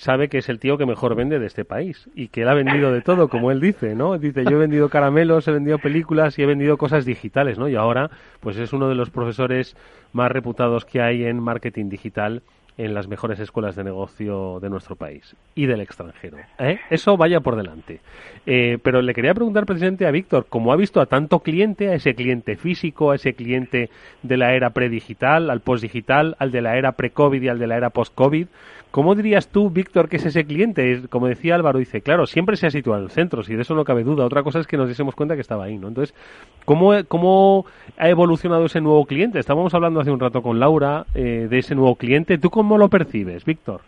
[0.00, 2.54] sabe que es el tío que mejor vende de este país y que él ha
[2.54, 4.16] vendido de todo, como él dice, ¿no?
[4.16, 7.68] Dice, yo he vendido caramelos, he vendido películas y he vendido cosas digitales, ¿no?
[7.68, 9.76] Y ahora, pues es uno de los profesores
[10.14, 12.42] más reputados que hay en marketing digital
[12.78, 16.38] en las mejores escuelas de negocio de nuestro país y del extranjero.
[16.58, 16.78] ¿eh?
[16.88, 18.00] Eso vaya por delante.
[18.46, 21.94] Eh, pero le quería preguntar precisamente a Víctor, como ha visto a tanto cliente, a
[21.94, 23.90] ese cliente físico, a ese cliente
[24.22, 27.76] de la era predigital, al postdigital, al de la era pre-COVID y al de la
[27.76, 28.46] era post-COVID,
[28.90, 31.02] ¿Cómo dirías tú, Víctor, que es ese cliente?
[31.08, 33.74] Como decía Álvaro, dice, claro, siempre se ha situado en el centro, si de eso
[33.74, 34.24] no cabe duda.
[34.24, 35.86] Otra cosa es que nos diésemos cuenta que estaba ahí, ¿no?
[35.88, 36.14] Entonces,
[36.64, 37.66] ¿cómo, cómo
[37.96, 39.38] ha evolucionado ese nuevo cliente?
[39.38, 42.38] Estábamos hablando hace un rato con Laura eh, de ese nuevo cliente.
[42.38, 43.82] ¿Tú cómo lo percibes, Víctor?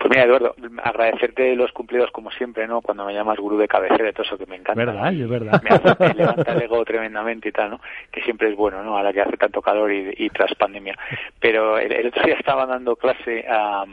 [0.00, 2.80] Pues mira, Eduardo, agradecerte los cumplidos como siempre, ¿no?
[2.80, 4.82] Cuando me llamas gurú de cabecera y todo eso que me encanta.
[4.82, 5.62] Verdad, es verdad.
[5.62, 7.80] Me, hace, levanta el ego tremendamente y tal, ¿no?
[8.10, 8.96] Que siempre es bueno, ¿no?
[8.96, 10.96] Ahora que hace tanto calor y, tras pandemia.
[11.38, 13.84] Pero el, otro día estaba dando clase a,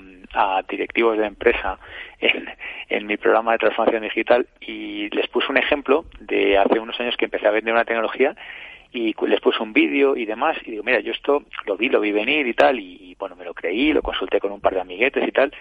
[0.70, 1.78] directivos de empresa
[2.22, 2.48] en,
[2.88, 7.18] en mi programa de transformación digital y les puse un ejemplo de hace unos años
[7.18, 8.34] que empecé a vender una tecnología
[8.92, 12.00] y les puse un vídeo y demás y digo mira yo esto lo vi lo
[12.00, 14.82] vi venir y tal y, bueno me lo creí lo consulté con un par de
[14.82, 15.52] amiguetes y tal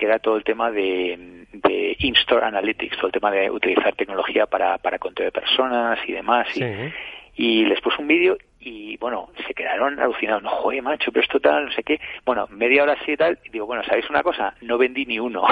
[0.00, 4.46] que era todo el tema de, de in-store analytics, todo el tema de utilizar tecnología
[4.46, 6.48] para, para control de personas y demás.
[6.56, 6.64] Y,
[7.36, 11.38] y les puse un vídeo y bueno, se quedaron alucinados, no, joder, macho, pero esto
[11.38, 12.00] tal, no sé qué.
[12.24, 14.54] Bueno, media hora así y tal, y digo, bueno, ¿sabéis una cosa?
[14.62, 15.46] No vendí ni uno.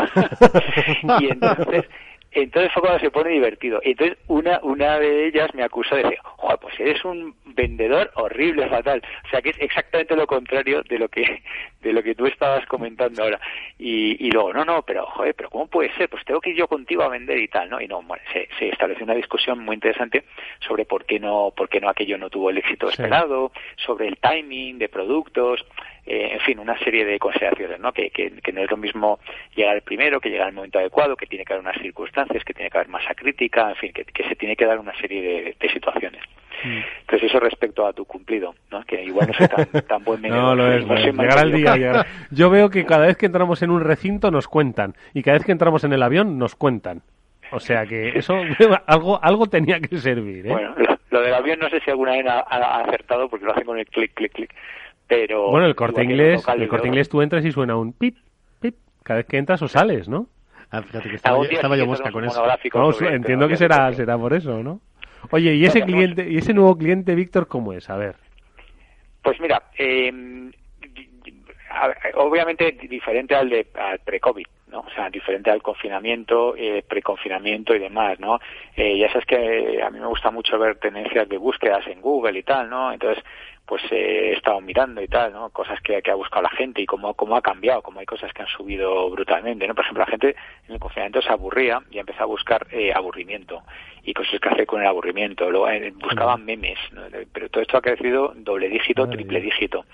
[1.21, 1.85] y entonces
[2.33, 3.81] entonces fue cuando se pone divertido.
[3.83, 8.11] Y entonces una, una de ellas me acusó de decir, joder, pues eres un vendedor
[8.15, 9.03] horrible, fatal.
[9.25, 11.43] O sea que es exactamente lo contrario de lo que,
[11.89, 13.41] de lo que tú estabas comentando ahora.
[13.79, 16.09] Y, y luego, no, no, pero joder, pero ¿cómo puede ser?
[16.09, 17.81] Pues tengo que ir yo contigo a vender y tal, ¿no?
[17.81, 20.25] Y no, bueno, se, se estableció una discusión muy interesante
[20.61, 24.17] sobre por qué no, por qué no aquello no tuvo el éxito esperado, sobre el
[24.19, 25.65] timing de productos,
[26.11, 27.93] eh, en fin, una serie de consideraciones, ¿no?
[27.93, 29.21] Que, que, no es lo mismo
[29.55, 32.55] llegar el primero, que llegar al momento adecuado, que tiene que haber unas circunstancias, que
[32.55, 35.69] tiene que haber masa crítica, en fin, que, se tiene que dar una serie de,
[35.69, 36.23] situaciones.
[36.65, 36.81] Mm.
[37.01, 38.83] Entonces eso respecto a tu cumplido, ¿no?
[38.85, 42.07] Que igual no soy tan, tan buen No, lo es, llegar al día.
[42.31, 45.47] Yo veo que cada vez que entramos en un recinto nos cuentan y cada vez
[45.47, 47.03] que entramos en el avión nos cuentan.
[47.51, 48.35] O sea que eso
[48.87, 50.47] algo algo tenía que servir.
[50.47, 50.51] ¿eh?
[50.51, 50.75] Bueno,
[51.11, 53.79] lo, del avión no sé si alguna vez ha, ha, acertado porque lo hacen con
[53.79, 54.55] el clic, clic, clic
[55.07, 58.19] pero bueno el corte inglés el corte inglés tú entras y suena un pip
[58.61, 60.27] pip cada vez que entras o sales no
[60.71, 62.45] Ah, fíjate que estaba, estaba yo mosca con eso.
[63.09, 64.81] entiendo que será, será por eso, ¿no?
[65.31, 67.89] Oye, ¿y ese cliente, y ese nuevo cliente, Víctor, cómo es?
[67.91, 68.17] A ver.
[69.23, 70.13] Pues mira, eh,
[72.15, 73.67] obviamente diferente al de
[74.05, 74.81] pre-COVID, ¿no?
[74.81, 78.39] O sea, diferente al confinamiento, eh, preconfinamiento y demás, ¿no?
[78.77, 82.39] Eh, ya sabes que a mí me gusta mucho ver tendencias de búsquedas en Google
[82.39, 82.93] y tal, ¿no?
[82.93, 83.23] Entonces,
[83.69, 85.51] pues eh, he estado mirando y tal, ¿no?
[85.51, 88.41] Cosas que, ha buscado la gente y cómo, cómo ha cambiado, cómo hay cosas que
[88.41, 89.75] han subido brutalmente, ¿no?
[89.75, 90.35] Por ejemplo, la gente
[90.67, 93.63] en el confinamiento se aburría y empezó a buscar eh, aburrimiento
[94.05, 95.51] y cosas que hacer con el aburrimiento.
[95.51, 97.03] Luego eh, buscaban memes, ¿no?
[97.31, 99.85] pero todo esto ha crecido doble dígito, triple dígito.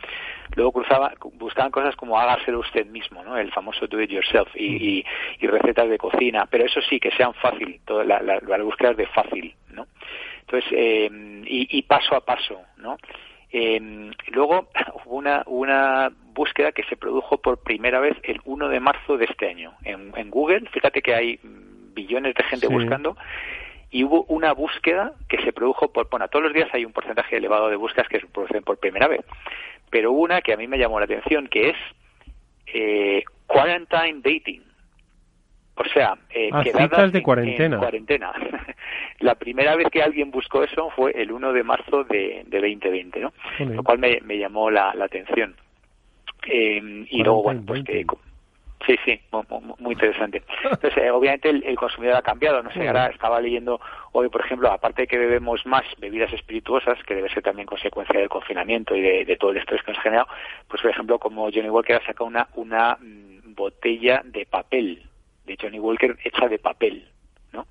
[0.55, 3.37] Luego cruzaba, buscaban cosas como hágaselo usted mismo, ¿no?
[3.37, 5.05] El famoso do it yourself y,
[5.41, 8.95] y, recetas de cocina, pero eso sí, que sean fácil, toda la, la, la búsqueda
[8.95, 9.89] de fácil, ¿no?
[10.43, 11.11] Entonces, eh,
[11.47, 12.99] y, y paso a paso, ¿no?
[13.57, 14.69] Eh, luego
[15.07, 19.27] hubo una, una búsqueda que se produjo por primera vez el 1 de marzo de
[19.27, 20.69] este año en, en Google.
[20.73, 21.39] Fíjate que hay
[21.95, 23.17] billones de gente buscando
[23.93, 27.37] y hubo una búsqueda que se produjo por, bueno, todos los días hay un porcentaje
[27.37, 29.25] elevado de búsquedas que se producen por primera vez,
[29.89, 31.77] pero una que a mí me llamó la atención que es
[32.67, 34.65] eh, quarantine dating.
[35.77, 37.77] O sea, eh, ah, quedadas de cuarentena.
[37.77, 38.33] En cuarentena.
[39.21, 43.21] la primera vez que alguien buscó eso fue el 1 de marzo de, de 2020,
[43.21, 43.33] ¿no?
[43.59, 45.57] Lo cual me, me llamó la, la atención.
[46.47, 48.05] Eh, y luego, bueno, pues que...
[48.87, 49.19] Sí, sí,
[49.79, 50.43] muy, interesante.
[50.63, 53.81] Entonces, eh, obviamente el, consumidor ha cambiado, no sé, ahora estaba leyendo
[54.13, 58.19] hoy, por ejemplo, aparte de que bebemos más bebidas espirituosas, que debe ser también consecuencia
[58.21, 60.29] del confinamiento y de, de todo el estrés que nos ha generado,
[60.69, 65.03] pues por ejemplo, como Johnny Walker ha sacado una, una mm, botella de papel,
[65.45, 67.09] de Johnny Walker hecha de papel,
[67.53, 67.67] ¿no?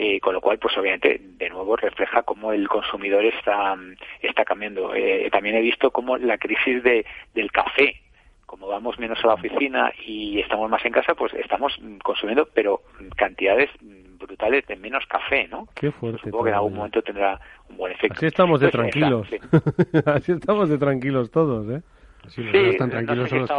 [0.00, 3.76] Eh, con lo cual, pues obviamente, de nuevo refleja cómo el consumidor está,
[4.22, 4.94] está cambiando.
[4.94, 7.04] Eh, también he visto cómo la crisis de,
[7.34, 8.00] del café,
[8.46, 12.82] como vamos menos a la oficina y estamos más en casa, pues estamos consumiendo, pero
[13.16, 15.66] cantidades brutales de menos café, ¿no?
[15.74, 16.20] Qué fuerte.
[16.22, 18.14] Supongo que en algún momento tendrá un buen efecto.
[18.16, 19.28] Así estamos de tranquilos.
[20.06, 21.82] Así estamos de tranquilos todos, ¿eh?
[22.24, 23.50] Así los que están tranquilos son los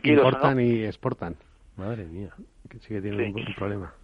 [0.00, 1.34] que importan y exportan.
[1.78, 2.30] Madre mía,
[2.68, 3.94] que sí que tienen un, problema.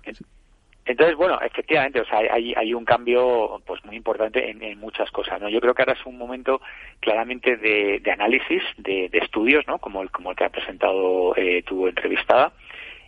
[0.86, 5.40] Entonces, bueno, efectivamente, o sea, hay, hay un cambio pues muy importante en, muchas cosas,
[5.40, 5.48] ¿no?
[5.48, 6.60] Yo creo que ahora es un momento
[7.00, 9.78] claramente de, de análisis, de, de, estudios, ¿no?
[9.78, 12.52] Como el, como el que ha presentado eh, tu entrevistada,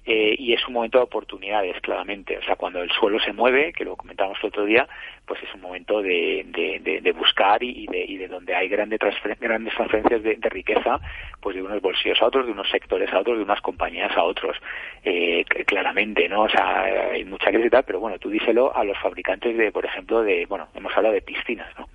[0.09, 2.39] eh, y es un momento de oportunidades, claramente.
[2.39, 4.87] O sea, cuando el suelo se mueve, que lo comentamos el otro día,
[5.27, 9.01] pues es un momento de, de, de, buscar y de, y de donde hay grandes,
[9.41, 11.01] grandes transferencias de, riqueza,
[11.41, 14.23] pues de unos bolsillos a otros, de unos sectores a otros, de unas compañías a
[14.23, 14.57] otros.
[15.03, 16.43] Eh, claramente, ¿no?
[16.43, 19.73] O sea, hay mucha crisis y tal, pero bueno, tú díselo a los fabricantes de,
[19.73, 21.89] por ejemplo, de, bueno, hemos hablado de piscinas, ¿no?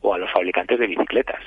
[0.00, 1.40] O a los fabricantes de bicicletas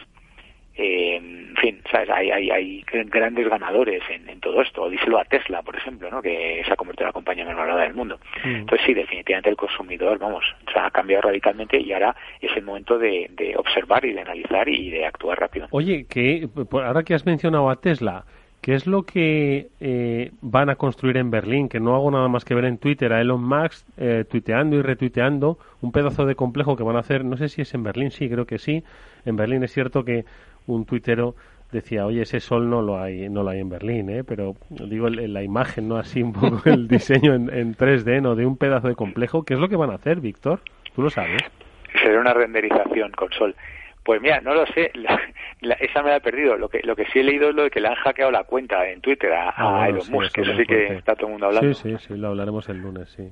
[0.78, 1.20] eh,
[1.58, 2.10] fin, ¿sabes?
[2.10, 4.90] Hay, hay, hay grandes ganadores en, todo esto.
[4.90, 6.22] Díselo a Tesla, por ejemplo, ¿no?
[6.22, 8.20] que se ha convertido en la compañía más valorada del mundo.
[8.44, 8.56] Mm.
[8.56, 10.46] Entonces, sí, definitivamente el consumidor, vamos,
[10.76, 13.28] ha cambiado radicalmente y ahora es el momento de,
[13.58, 15.68] observar y de analizar y de actuar rápido.
[15.72, 18.24] Oye, que ahora que has mencionado a Tesla,
[18.62, 21.70] ¿Qué es lo que eh, van a construir en Berlín?
[21.70, 24.82] Que no hago nada más que ver en Twitter a Elon Musk eh, tuiteando y
[24.82, 28.12] retuiteando un pedazo de complejo que van a hacer, no sé si es en Berlín,
[28.12, 28.84] sí, creo que sí.
[29.26, 30.26] En Berlín es cierto que
[30.68, 31.36] un tuitero
[31.72, 34.24] decía, oye, ese sol no lo hay, no lo hay en Berlín, ¿eh?
[34.24, 38.36] pero digo la imagen, no así un poco el diseño en, en 3D, ¿no?
[38.36, 39.44] De un pedazo de complejo.
[39.44, 40.62] ¿Qué es lo que van a hacer, Víctor?
[40.96, 41.42] ¿Tú lo sabes?
[42.02, 43.56] Será una renderización con sol.
[44.04, 44.92] Pues mira, no lo sé,
[45.82, 46.56] esa me la he perdido.
[46.56, 48.46] Lo que, lo que sí he leído es lo de que le han hackeado la
[48.46, 51.74] cuenta en Twitter a, ah, Elon Musk, eso sí que está todo el mundo hablando.
[51.74, 53.30] Sí, sí, sí, lo hablaremos el lunes, sí.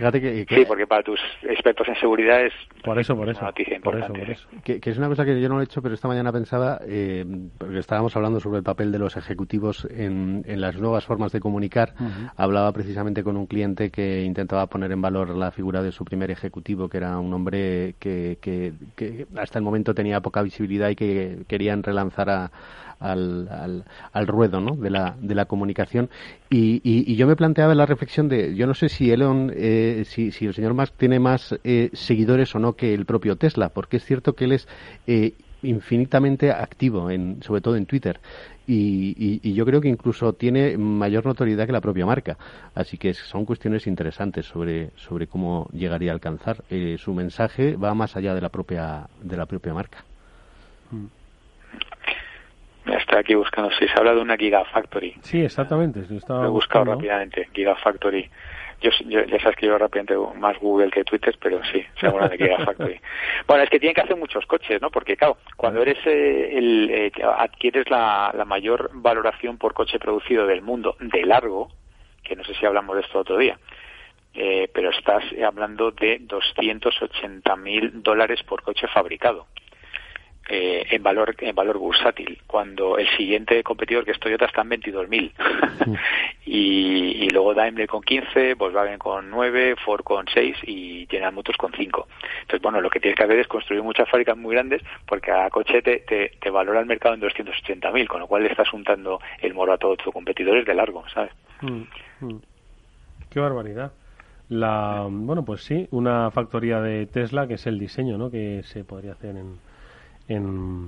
[0.00, 0.46] Sí.
[0.48, 3.40] Sí, porque para tus expertos en seguridad es por eso, por eso,
[3.82, 4.48] Por eso, por eso.
[4.64, 7.24] Que, es una cosa que yo no he hecho, pero esta mañana pensaba, eh,
[7.58, 11.40] porque estábamos hablando sobre el papel de los ejecutivos en, en las nuevas formas de
[11.40, 11.94] comunicar.
[12.36, 16.30] Hablaba precisamente con un cliente que intentaba poner en valor la figura de su primer
[16.30, 20.96] ejecutivo, que era un hombre que, que, que hasta el momento tenía poca visibilidad y
[20.96, 22.50] que querían relanzar a
[23.00, 24.76] al, al, ruedo ¿no?
[24.76, 26.10] de, la, de la comunicación.
[26.50, 30.30] Y, y, yo me planteaba la reflexión de, yo no sé si Elon, eh, si,
[30.30, 33.96] si el señor Musk tiene más eh, seguidores o no que el propio Tesla, porque
[33.96, 34.68] es cierto que él es
[35.06, 38.20] eh, infinitamente activo, en, sobre todo en Twitter.
[38.66, 42.38] Y, y, yo creo que incluso tiene mayor notoriedad que la propia marca.
[42.72, 46.62] Así que son cuestiones interesantes sobre, sobre cómo llegaría a alcanzar.
[46.98, 50.04] su mensaje va más allá de la propia, de la propia marca.
[50.92, 51.19] Mm.
[52.86, 55.14] Estoy aquí buscando si se habla de una Gigafactory.
[55.22, 56.00] Sí, exactamente.
[56.28, 58.30] Lo he buscado rápidamente, Gigafactory.
[58.80, 62.38] Yo, ya sabes que yo rápidamente más Google que Twitter, pero sí, se habla de
[62.38, 62.98] Gigafactory.
[63.46, 64.90] bueno, es que tienen que hacer muchos coches, ¿no?
[64.90, 70.46] Porque, claro, cuando eres eh, el, eh, adquieres la, la mayor valoración por coche producido
[70.46, 71.68] del mundo de largo,
[72.22, 73.58] que no sé si hablamos de esto otro día,
[74.32, 79.46] eh, pero estás hablando de 280 mil dólares por coche fabricado.
[80.52, 84.70] Eh, en valor en valor bursátil cuando el siguiente competidor que es Toyota está en
[84.70, 85.32] 22.000
[86.44, 91.56] y, y luego Daimler con 15 Volkswagen con 9 Ford con 6 y General Motors
[91.56, 92.08] con 5
[92.40, 95.48] entonces bueno lo que tienes que hacer es construir muchas fábricas muy grandes porque a
[95.50, 99.54] coche te, te, valora el mercado en 280.000 con lo cual le estás untando el
[99.54, 101.30] moro a todos tus competidores de largo ¿sabes?
[101.60, 101.82] Mm,
[102.26, 102.40] mm.
[103.30, 103.92] qué barbaridad
[104.48, 108.32] la bueno pues sí una factoría de Tesla que es el diseño ¿no?
[108.32, 109.69] que se podría hacer en
[110.30, 110.86] en,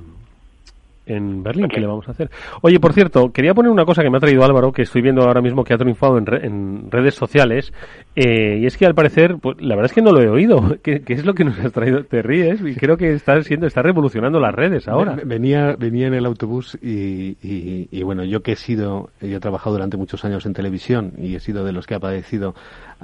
[1.05, 2.31] en Berlín, ¿qué le vamos a hacer?
[2.63, 5.23] Oye, por cierto, quería poner una cosa que me ha traído Álvaro, que estoy viendo
[5.23, 7.73] ahora mismo que ha triunfado en, en redes sociales,
[8.15, 10.79] eh, y es que al parecer, pues, la verdad es que no lo he oído.
[10.83, 12.05] ¿Qué, es lo que nos has traído?
[12.05, 15.19] Te ríes, y creo que está siendo, está revolucionando las redes ahora.
[15.25, 19.75] Venía, venía en el autobús y, y, bueno, yo que he sido, yo he trabajado
[19.75, 22.55] durante muchos años en televisión y he sido de los que ha padecido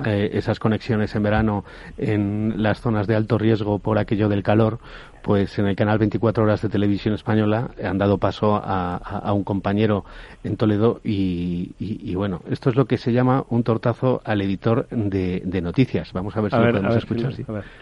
[0.04, 1.64] eh, esas conexiones en verano
[1.96, 4.78] en las zonas de alto riesgo por aquello del calor,
[5.22, 10.04] pues en el canal 24 horas de televisión española han dado paso a, un compañero
[10.44, 15.60] en Toledo y, bueno, esto es lo que se llama un tortazo al editor de,
[15.60, 16.12] noticias.
[16.12, 17.32] Vamos a ver si lo podemos escuchar.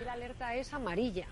[0.05, 1.27] La alerta es amarilla.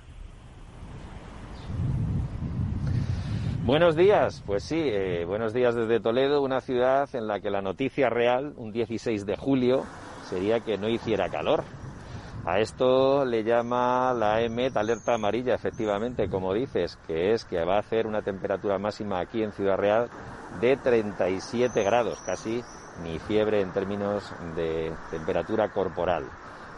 [3.64, 7.62] Buenos días, pues sí, eh, buenos días desde Toledo, una ciudad en la que la
[7.62, 9.85] noticia real, un 16 de julio,
[10.25, 11.64] sería que no hiciera calor.
[12.47, 17.77] A esto le llama la EMET alerta amarilla, efectivamente, como dices, que es que va
[17.77, 20.11] a hacer una temperatura máxima aquí en Ciudad Real
[20.61, 22.62] de 37 grados, casi
[23.03, 26.25] ni fiebre en términos de temperatura corporal.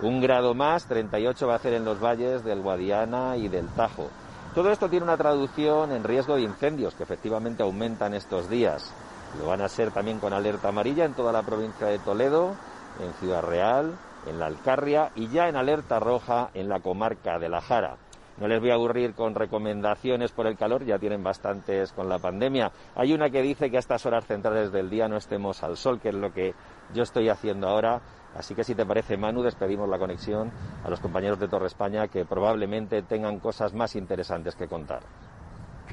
[0.03, 4.09] Un grado más, 38 va a hacer en los valles del Guadiana y del Tajo.
[4.55, 8.93] Todo esto tiene una traducción en riesgo de incendios, que efectivamente aumentan estos días.
[9.39, 12.55] Lo van a ser también con alerta amarilla en toda la provincia de Toledo,
[13.01, 13.95] en Ciudad Real,
[14.27, 17.97] en la Alcarria y ya en alerta roja en la comarca de la Jara.
[18.39, 22.19] No les voy a aburrir con recomendaciones por el calor, ya tienen bastantes con la
[22.19, 22.71] pandemia.
[22.95, 26.01] Hay una que dice que a estas horas centrales del día no estemos al sol,
[26.01, 26.55] que es lo que
[26.93, 28.01] yo estoy haciendo ahora.
[28.37, 30.51] Así que si te parece, Manu, despedimos la conexión
[30.85, 35.01] a los compañeros de Torre España que probablemente tengan cosas más interesantes que contar.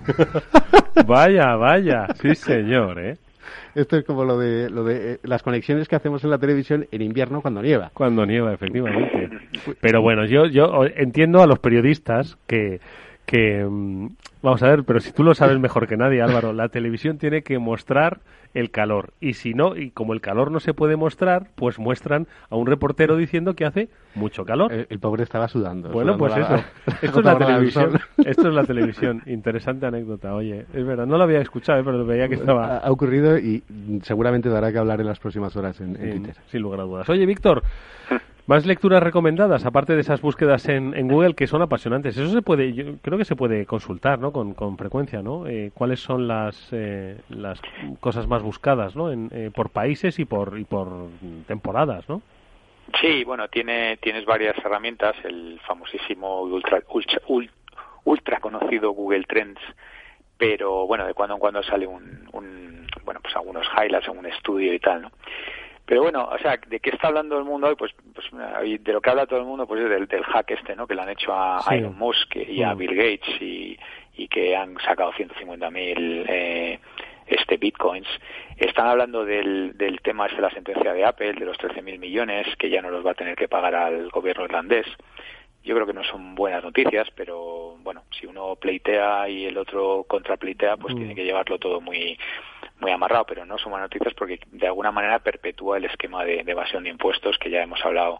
[1.08, 3.18] vaya, vaya, sí señor, ¿eh?
[3.76, 6.88] Esto es como lo de, lo de eh, las conexiones que hacemos en la televisión
[6.92, 7.92] en invierno cuando nieva.
[7.94, 9.30] Cuando nieva, efectivamente.
[9.82, 12.80] Pero bueno, yo, yo entiendo a los periodistas que,
[13.26, 14.08] que mm,
[14.44, 17.44] Vamos a ver, pero si tú lo sabes mejor que nadie, Álvaro, la televisión tiene
[17.44, 18.20] que mostrar
[18.54, 19.14] el calor.
[19.20, 22.68] Y si no, y como el calor no se puede mostrar, pues muestran a un
[22.68, 24.72] reportero diciendo que hace mucho calor.
[24.72, 25.90] El, pobre estaba sudando.
[25.90, 26.56] Bueno, pues eso.
[27.02, 28.00] Esto es la televisión.
[28.18, 29.22] Esto es la televisión.
[29.26, 30.34] Interesante anécdota.
[30.34, 31.84] Oye, es verdad, no lo había escuchado, ¿eh?
[31.84, 32.78] pero veía que estaba.
[32.78, 33.64] Ha, ocurrido y
[34.04, 36.36] seguramente dará que hablar en las próximas horas en, Twitter.
[36.48, 37.10] Sin lugar a dudas.
[37.10, 37.64] Oye, Víctor.
[38.46, 42.18] Más lecturas recomendadas, aparte de esas búsquedas en, en, Google que son apasionantes.
[42.18, 44.34] Eso se puede, yo creo que se puede consultar, ¿no?
[44.34, 45.48] Con, con frecuencia, ¿no?
[45.48, 47.62] Eh, ¿Cuáles son las, eh, las
[48.02, 49.14] cosas más buscadas, ¿no?
[49.14, 50.90] En, eh, por países y por, y por
[51.48, 52.22] temporadas, ¿no?
[53.00, 55.16] Sí, bueno, tiene, tienes varias herramientas.
[55.24, 57.22] El famosísimo ultra, ultra,
[58.04, 59.62] ultra conocido Google Trends,
[60.38, 64.74] pero bueno, de cuando en cuando sale un, un bueno, pues algunos highlights, un estudio
[64.74, 65.12] y tal, ¿no?
[65.86, 67.76] Pero bueno, o sea, ¿de qué está hablando el mundo hoy?
[67.76, 70.76] Pues, pues de lo que habla todo el mundo, pues es del, del hack este,
[70.76, 70.88] ¿no?
[70.88, 72.78] Que le han hecho a Elon Musk y a mm.
[72.78, 73.78] Bill Gates y,
[74.16, 76.80] y que han sacado 150.000 eh,
[77.28, 78.08] este bitcoins.
[78.58, 82.48] Están hablando del, del tema este de la sentencia de Apple, de los 13.000 millones
[82.58, 84.86] que ya no los va a tener que pagar al gobierno irlandés.
[85.64, 90.06] Yo creo que no son buenas noticias, pero bueno, si uno pleitea y el otro
[90.08, 90.98] contrapleitea, pues mm.
[90.98, 92.18] tiene que llevarlo todo muy
[92.84, 96.84] muy amarrado, pero no buenas noticias porque de alguna manera perpetúa el esquema de, evasión
[96.84, 98.20] de impuestos que ya hemos hablado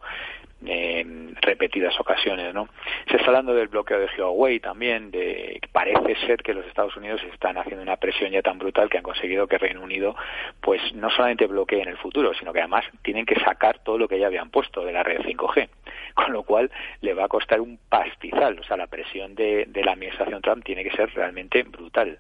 [0.66, 2.70] en repetidas ocasiones, ¿no?
[3.10, 7.22] Se está hablando del bloqueo de Huawei también, de parece ser que los Estados Unidos
[7.34, 10.16] están haciendo una presión ya tan brutal que han conseguido que Reino Unido,
[10.62, 14.08] pues no solamente bloquee en el futuro, sino que además tienen que sacar todo lo
[14.08, 15.68] que ya habían puesto de la red 5G,
[16.14, 19.84] con lo cual le va a costar un pastizal, o sea, la presión de, de
[19.84, 22.18] la administración Trump tiene que ser realmente brutal.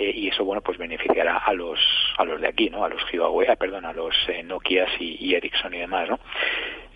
[0.00, 1.80] Eh, y eso bueno pues beneficiará a los
[2.18, 5.34] a los de aquí no a los Huawei ah, perdón a los eh, Nokias y,
[5.34, 6.20] Ericsson y demás no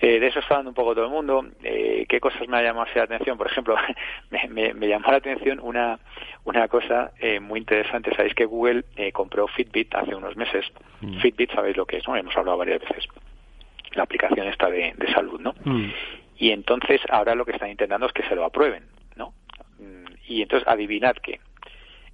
[0.01, 1.47] eh, de eso está hablando un poco todo el mundo.
[1.61, 3.77] Qué cosas me ha llamado la atención por ejemplo
[4.31, 5.99] me, me, llamó la atención una
[6.45, 8.15] una cosa muy interesante.
[8.15, 10.65] Sabéis que Google compró Fitbit hace unos meses
[11.01, 11.19] mm.
[11.21, 13.07] Fitbit sabéis lo que es no hemos hablado varias veces.
[13.95, 15.91] La aplicación esta de, salud no mm.
[16.39, 18.85] y entonces ahora lo que están intentando es que se lo aprueben
[19.17, 19.35] no
[19.79, 21.41] mm, y entonces adivinad qué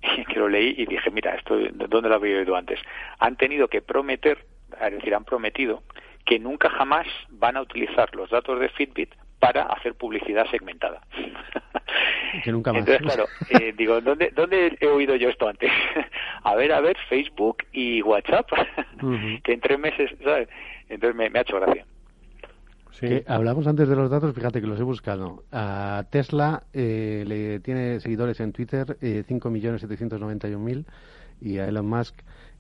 [0.28, 2.80] que lo leí y dije, mira, esto, ¿dónde lo había oído antes?
[3.18, 4.38] Han tenido que prometer,
[4.80, 5.82] es decir, han prometido
[6.24, 11.00] que nunca jamás van a utilizar los datos de Fitbit para hacer publicidad segmentada.
[12.44, 12.80] Que nunca más.
[12.80, 15.72] Entonces, claro, eh, digo, ¿dónde, ¿dónde he oído yo esto antes?
[16.44, 18.46] a ver, a ver, Facebook y WhatsApp,
[19.42, 20.46] que en tres meses, ¿sabes?
[20.90, 21.86] Entonces me, me ha hecho gracia.
[22.98, 25.44] Que hablamos antes de los datos, fíjate que los he buscado.
[25.52, 30.84] A Tesla eh, le tiene seguidores en Twitter eh, 5.791.000
[31.40, 32.14] y a Elon Musk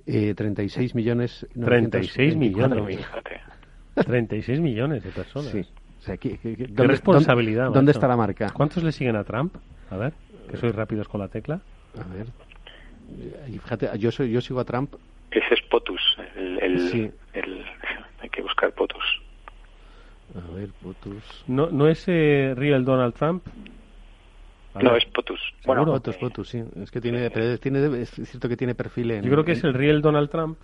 [0.06, 1.46] eh, 36 millones.
[1.54, 2.78] 36 millones.
[2.78, 2.96] 924.000.
[2.98, 3.40] Fíjate.
[4.06, 5.50] 36 millones de personas.
[5.50, 5.60] Sí.
[5.98, 7.72] O sea, ¿qué, qué- qué- Qué dónde- responsabilidad.
[7.72, 8.50] ¿Dónde, está la marca?
[8.50, 9.56] ¿Cuántos le siguen a Trump?
[9.90, 10.12] A ver,
[10.48, 11.60] que sois rápidos con la tecla.
[11.98, 12.26] A ver.
[13.48, 14.94] Y fíjate, yo, soy, yo sigo a Trump.
[15.32, 16.16] Ese es POTUS.
[16.36, 17.10] El, el, Sí.
[17.32, 17.64] el-
[18.20, 19.22] hay que buscar POTUS.
[20.34, 21.44] A ver, Potus.
[21.46, 23.44] ¿No, no es eh, real Donald Trump?
[24.74, 25.02] A No, ver.
[25.02, 25.40] es POTUS.
[25.64, 26.62] Bueno, Bueno, Potus, Potus, sí.
[26.82, 29.24] Es que tiene, pero tiene, es cierto que tiene perfil en.
[29.24, 30.58] Yo creo que es en- el real Donald Trump.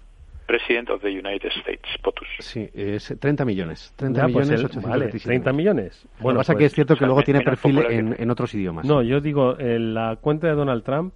[0.47, 2.29] President of the United States, POTUS.
[2.41, 3.95] Sí, es 30 millones.
[3.97, 4.89] 30 Ya, pues millones, el- 827.
[4.91, 6.07] vale, 30 millones.
[6.21, 8.85] Lo que pasa pues- que es cierto que luego tiene perfil en, en otros idiomas.
[8.85, 11.15] No, yo digo, en la cuenta de Donald Trump,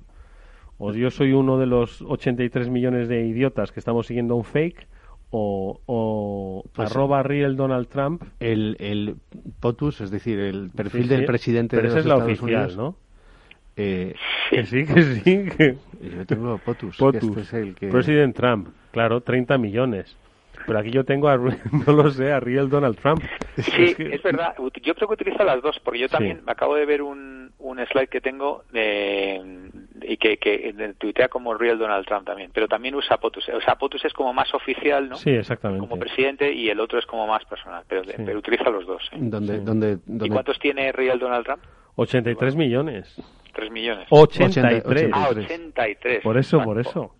[0.78, 4.86] o yo soy uno de los 83 millones de idiotas que estamos siguiendo un fake,
[5.30, 8.22] o, o Pues- arroba real Donald Trump.
[8.40, 9.16] El, el
[9.60, 12.62] POTUS, es decir, el perfil Sí, del presidente pero de esa los es la oficial,
[12.64, 12.76] Unidos.
[12.76, 12.96] ¿no?
[13.76, 14.14] Eh,
[14.50, 15.76] Que sí, que sí, que...
[16.16, 16.96] yo tengo POTUS.
[16.96, 17.22] que POTUS.
[17.36, 17.88] este es el que...
[17.88, 20.16] President Trump, claro, 30 millones.
[20.66, 23.22] Pero aquí yo tengo a, no lo sé, a real Donald Trump.
[23.56, 24.54] Sí, que- es verdad.
[24.82, 26.42] Yo creo que utiliza las dos, porque yo también Sí.
[26.44, 29.70] me acabo de ver un, un slide que tengo de,
[30.02, 33.48] y que, que tuitea como Real Donald Trump también, pero también usa POTUS.
[33.50, 35.16] O sea, POTUS es como más oficial, ¿no?
[35.16, 35.86] Sí, exactamente.
[35.86, 38.12] Como presidente y el otro es como más personal, pero, Sí.
[38.16, 39.02] pero utiliza los dos.
[39.12, 39.16] ¿eh?
[39.20, 41.62] Donde, donde, ¿Y cuántos tiene Real Donald Trump?
[41.96, 43.14] 83 millones.
[43.54, 44.06] Tres millones.
[44.10, 45.10] 83.
[45.12, 45.46] Ah, 83.
[45.46, 46.22] 83.
[46.22, 47.14] Por eso, por eso.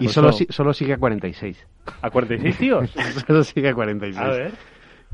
[0.00, 1.66] Y Pues solo, solo sigue a 46.
[2.02, 2.90] ¿A 46 tíos?
[3.26, 4.18] solo sigue a 46.
[4.18, 4.52] A ver.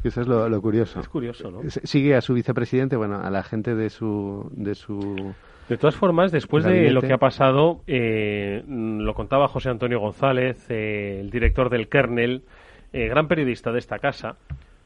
[0.03, 1.01] Eso es lo, lo curioso.
[1.01, 1.61] Es curioso, ¿no?
[1.71, 4.51] Sigue a su vicepresidente, bueno, a la gente de su...
[4.53, 5.35] De su
[5.69, 10.67] De todas formas, después de lo que ha pasado, eh, lo contaba José Antonio González,
[10.71, 12.43] eh, el director del Kernel,
[12.93, 14.37] eh, gran periodista de esta casa.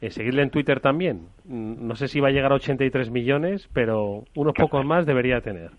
[0.01, 1.27] Eh, seguirle en Twitter también.
[1.45, 5.41] Mm, No sé si va a llegar a 83 millones, pero unos pocos más debería
[5.41, 5.71] tener.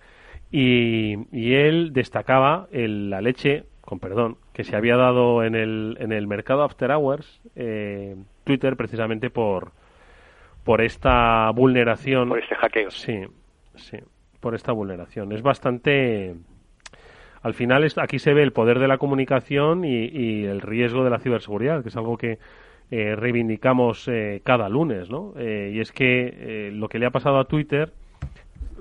[0.51, 5.96] Y, y él destacaba el- la leche, con perdón, que se había dado en el,
[6.01, 9.72] en el mercado After Hours, eh, Twitter, precisamente por,
[10.64, 12.28] por esta vulneración.
[12.28, 12.90] Por este hackeo.
[12.90, 13.20] Sí,
[13.76, 13.96] sí,
[14.41, 15.32] por esta vulneración.
[15.32, 16.34] Es bastante.
[17.43, 21.11] Al final, es- aquí se ve el poder de la comunicación y, el riesgo de
[21.11, 22.38] la ciberseguridad, que es algo que
[22.91, 25.32] eh, reivindicamos eh, cada lunes, ¿no?
[25.36, 27.93] Eh, y es que eh, lo que le ha pasado a Twitter,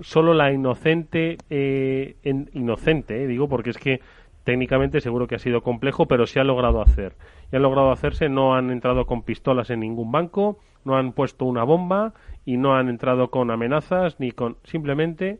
[0.02, 4.02] solo la inocente, eh, en- inocente, digo, porque es que
[4.44, 7.14] técnicamente seguro que ha sido complejo, pero se ha logrado hacer.
[7.52, 11.46] Y han logrado hacerse, no han entrado con pistolas en ningún banco, no han puesto
[11.46, 12.14] una bomba
[12.46, 15.40] y no han entrado con amenazas ni con simplemente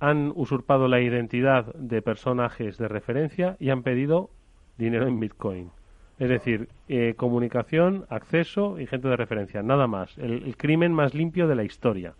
[0.00, 4.30] han usurpado la identidad de personajes de referencia y han pedido
[4.76, 5.70] dinero en Bitcoin.
[6.18, 10.16] Es decir, eh, comunicación, acceso y gente de referencia, nada más.
[10.18, 12.14] El, el crimen más limpio de la historia.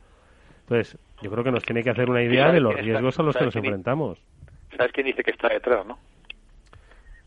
[0.61, 3.23] Entonces, yo creo que nos tiene que hacer una idea de los está- riesgos a
[3.23, 4.19] los que nos enfrentamos.
[4.77, 5.99] ¿Sabes quién dice que está detrás, no?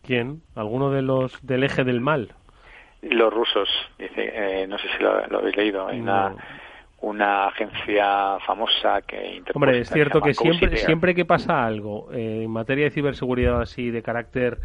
[0.04, 0.42] ¿Quién?
[0.56, 2.34] ¿Alguno de los del eje del mal?
[3.02, 4.32] Los rusos, dice,
[4.64, 6.04] eh, no sé si lo, lo habéis leído, hay No.
[6.28, 6.36] una
[7.48, 12.52] agencia famosa que interpuesta Hombre, es cierto que siempre, siempre que pasa algo eh, en
[12.52, 14.60] materia de ciberseguridad así de carácter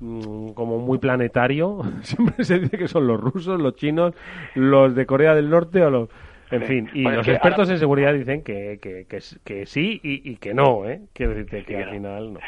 [0.00, 4.14] mm, como muy planetario, siempre se dice que son los rusos, los chinos,
[4.54, 6.08] los de Corea del Norte o los...
[6.50, 6.66] En Sí.
[6.66, 9.06] fin, y Bueno, los expertos ahora- en seguridad dicen que, que,
[9.44, 11.00] que, sí y, y que no, ¿eh?
[11.12, 12.40] Quiero decirte que al final no.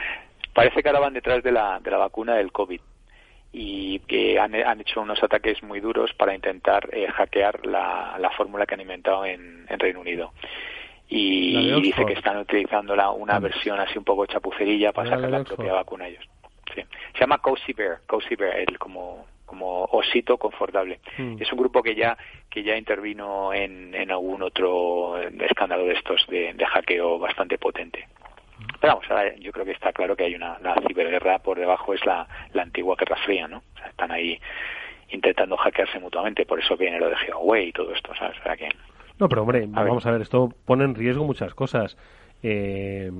[0.54, 2.80] Parece que ahora van detrás de la, de la vacuna del COVID
[3.58, 8.28] y que han, han hecho unos ataques muy duros para intentar eh, hackear la, la
[8.32, 10.32] fórmula que han inventado en, en Reino Unido.
[11.08, 15.30] Y dice que están utilizando la- una versión así un poco chapucerilla para la sacar
[15.30, 16.24] la propia vacuna ellos.
[16.74, 16.82] Sí.
[17.14, 21.00] Se llama Cozy Bear, Cozy Bear, el como, como osito confortable.
[21.16, 21.36] Mm.
[21.40, 22.18] Es un grupo que ya
[22.50, 28.06] que ya intervino en, en algún otro escándalo de estos de, de hackeo bastante potente.
[28.86, 31.92] Pero vamos, ahora yo creo que está claro que hay una la ciberguerra por debajo
[31.94, 33.58] es la, la antigua Guerra Fría, ¿no?
[33.74, 34.38] O sea, están ahí
[35.10, 38.38] intentando hackearse mutuamente, por eso viene lo de Huawei y todo esto, ¿sabes?
[38.40, 38.68] O sea que
[39.18, 39.88] No, pero hombre, A ver.
[39.88, 41.96] vamos a ver, esto pone en riesgo muchas cosas.
[42.42, 43.10] Eh,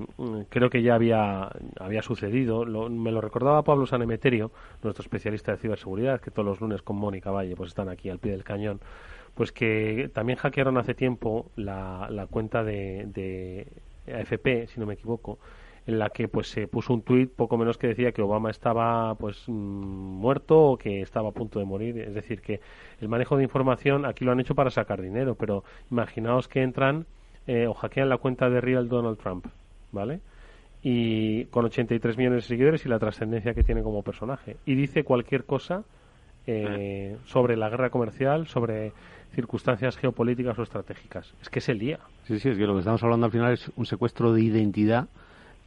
[0.51, 1.49] creo que ya había,
[1.81, 4.53] había sucedido, lo- me lo recordaba Pablo Sanemeterio,
[4.83, 8.19] nuestro especialista de ciberseguridad, que todos los lunes con Mónica Valle pues están aquí al
[8.19, 8.79] pie del cañón,
[9.35, 13.67] pues que también hackearon hace tiempo la, la cuenta de, de
[14.12, 15.38] AFP, si no me equivoco,
[15.86, 19.14] en la que pues se puso un tuit poco menos que decía que Obama estaba
[19.14, 21.98] pues mm, muerto o que estaba a punto de morir.
[21.98, 22.61] Es decir, que
[23.00, 27.07] el manejo de información aquí lo han hecho para sacar dinero, pero imaginaos que entran
[27.46, 29.46] eh, o hackean la cuenta de Real Donald Trump,
[29.92, 30.20] ¿vale?
[30.82, 34.57] Y con 83 millones de seguidores y la trascendencia que tiene como personaje.
[34.66, 35.84] Y dice cualquier cosa
[36.48, 38.92] eh, sobre la guerra comercial, sobre
[39.35, 41.33] circunstancias geopolíticas o estratégicas.
[41.43, 42.01] Es que es el día.
[42.27, 45.09] Sí, sí, es que lo que estamos hablando al final es un secuestro de identidad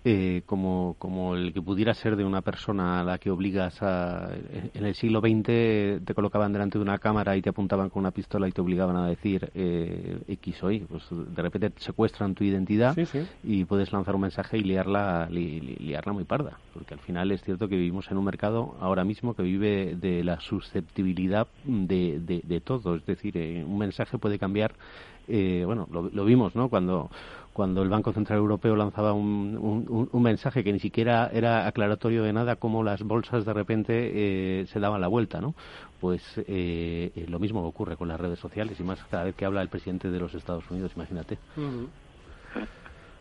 [0.06, 4.30] eh, como, como el que pudiera ser de una persona a la que obligas a...
[4.74, 8.12] En el siglo XX te colocaban delante de una cámara y te apuntaban con una
[8.12, 10.80] pistola y te obligaban a decir eh, X o Y.
[10.80, 12.96] Pues de repente te secuestran tu identidad
[13.44, 16.58] y puedes lanzar un mensaje y liarla, liarla muy parda.
[16.74, 20.24] Porque al final es cierto que vivimos en un mercado ahora mismo que vive de
[20.24, 22.96] la susceptibilidad de, de, de todo.
[22.96, 24.76] Es decir, eh, un mensaje puede cambiar
[25.32, 26.70] eh, bueno, lo, lo, vimos, ¿no?
[26.70, 27.12] Cuando
[27.60, 32.32] cuando el Banco Central Europeo lanzaba un, un, mensaje que ni siquiera era aclaratorio de
[32.32, 35.56] nada, como las bolsas de repente eh, se daban la vuelta, ¿no?
[36.00, 39.62] Pues eh, lo mismo ocurre con las redes sociales y más cada vez que habla
[39.62, 41.38] el presidente de los Estados Unidos, imagínate.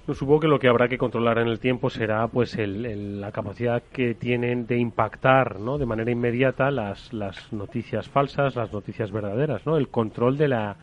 [0.06, 4.14] supongo que lo que habrá que controlar en el tiempo será pues la capacidad que
[4.14, 5.78] tienen de impactar ¿no?
[5.78, 9.76] de manera inmediata las, las noticias falsas, las noticias verdaderas, ¿no?
[9.76, 10.76] el control de la,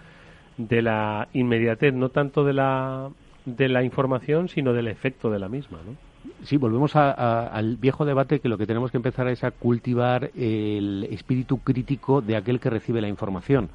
[0.57, 3.11] de la inmediatez, no tanto de la
[3.45, 5.95] de la información, sino del efecto de la misma, ¿no?
[6.43, 11.07] Sí, volvemos al viejo debate que lo que tenemos que empezar es a cultivar el
[11.11, 13.69] espíritu crítico de aquel que recibe la información.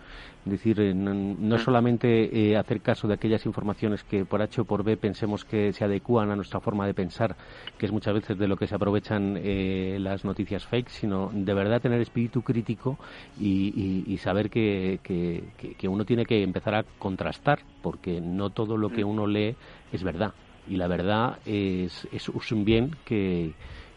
[0.47, 4.63] Es decir, eh, no, no solamente eh, hacer caso de aquellas informaciones que por H
[4.63, 7.37] o por B pensemos que se adecúan a nuestra forma de pensar,
[7.77, 11.53] que es muchas veces de lo que se aprovechan eh, las noticias fake, sino de
[11.53, 12.99] verdad tener espíritu crítico
[13.39, 19.05] y, saber que, que, uno tiene que empezar a contrastar, porque no todo lo que
[19.05, 19.09] mm.
[19.09, 19.57] uno lee
[19.93, 20.33] es verdad.
[20.69, 23.53] Y la verdad es, es un bien que,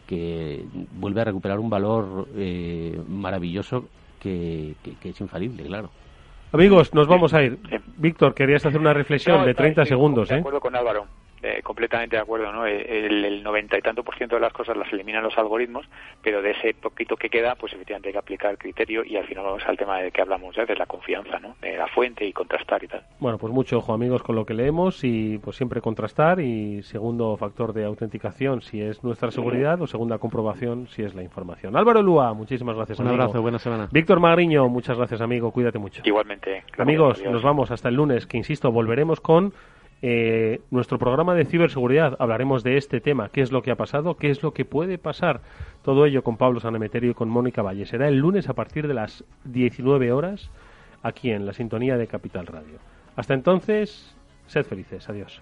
[0.08, 0.66] que
[0.98, 2.28] vuelve a recuperar un valor
[3.08, 3.88] maravilloso
[4.20, 5.90] que, que es infalible, claro.
[6.54, 7.58] Amigos, nos vamos a ir.
[7.98, 10.30] Víctor, querías hacer una reflexión de 30 segundos.
[10.30, 10.40] De ¿eh?
[10.40, 11.08] acuerdo con Álvaro.
[11.46, 12.66] Eh, completamente de acuerdo, ¿no?
[12.66, 15.86] El noventa y tanto por ciento de las cosas las eliminan los algoritmos,
[16.22, 19.44] pero de ese poquito que queda, pues efectivamente hay que aplicar criterio y al final
[19.44, 21.58] vamos al tema de que hablamos ya, de la confianza, ¿no?
[21.62, 23.04] De la fuente y contrastar y tal.
[23.20, 27.36] Bueno, pues mucho ojo, amigos, con lo que leemos y pues siempre contrastar y segundo
[27.36, 31.76] factor de autenticación si es nuestra seguridad o segunda comprobación si es la información.
[31.76, 33.90] Álvaro Lúa, muchísimas gracias, Un abrazo, buena semana.
[33.92, 36.04] Víctor Magriño, muchas gracias, amigo, cuídate mucho.
[36.06, 36.64] Igualmente.
[36.78, 39.54] Amigos, nos vamos hasta el lunes, que insisto, volveremos con
[40.06, 44.18] eh, nuestro programa de ciberseguridad hablaremos de este tema, qué es lo que ha pasado,
[44.18, 45.40] qué es lo que puede pasar.
[45.82, 47.86] Todo ello con Pablo Sanemeterio y con Mónica Valle.
[47.86, 50.52] Será el lunes a partir de las 19 horas
[51.04, 52.80] aquí en la sintonía de Capital Radio.
[53.16, 54.14] Hasta entonces,
[54.46, 55.08] sed felices.
[55.08, 55.42] Adiós.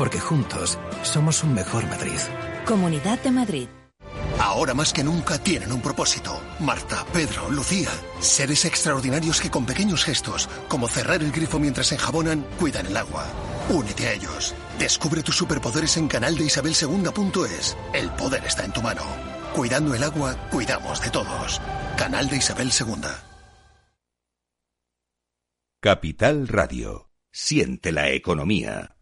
[0.00, 2.16] porque juntos somos un mejor Madrid.
[2.64, 3.68] Comunidad de Madrid.
[4.38, 6.40] Ahora más que nunca tienen un propósito.
[6.58, 7.90] Marta, Pedro, Lucía.
[8.18, 13.26] Seres extraordinarios que con pequeños gestos, como cerrar el grifo mientras enjabonan, cuidan el agua.
[13.68, 14.54] Únete a ellos.
[14.78, 16.74] Descubre tus superpoderes en canal de Isabel.
[17.92, 19.02] El poder está en tu mano.
[19.52, 21.60] Cuidando el agua, cuidamos de todos.
[21.98, 23.02] Canal de Isabel II.
[25.78, 27.10] Capital Radio.
[27.30, 28.96] Siente la economía.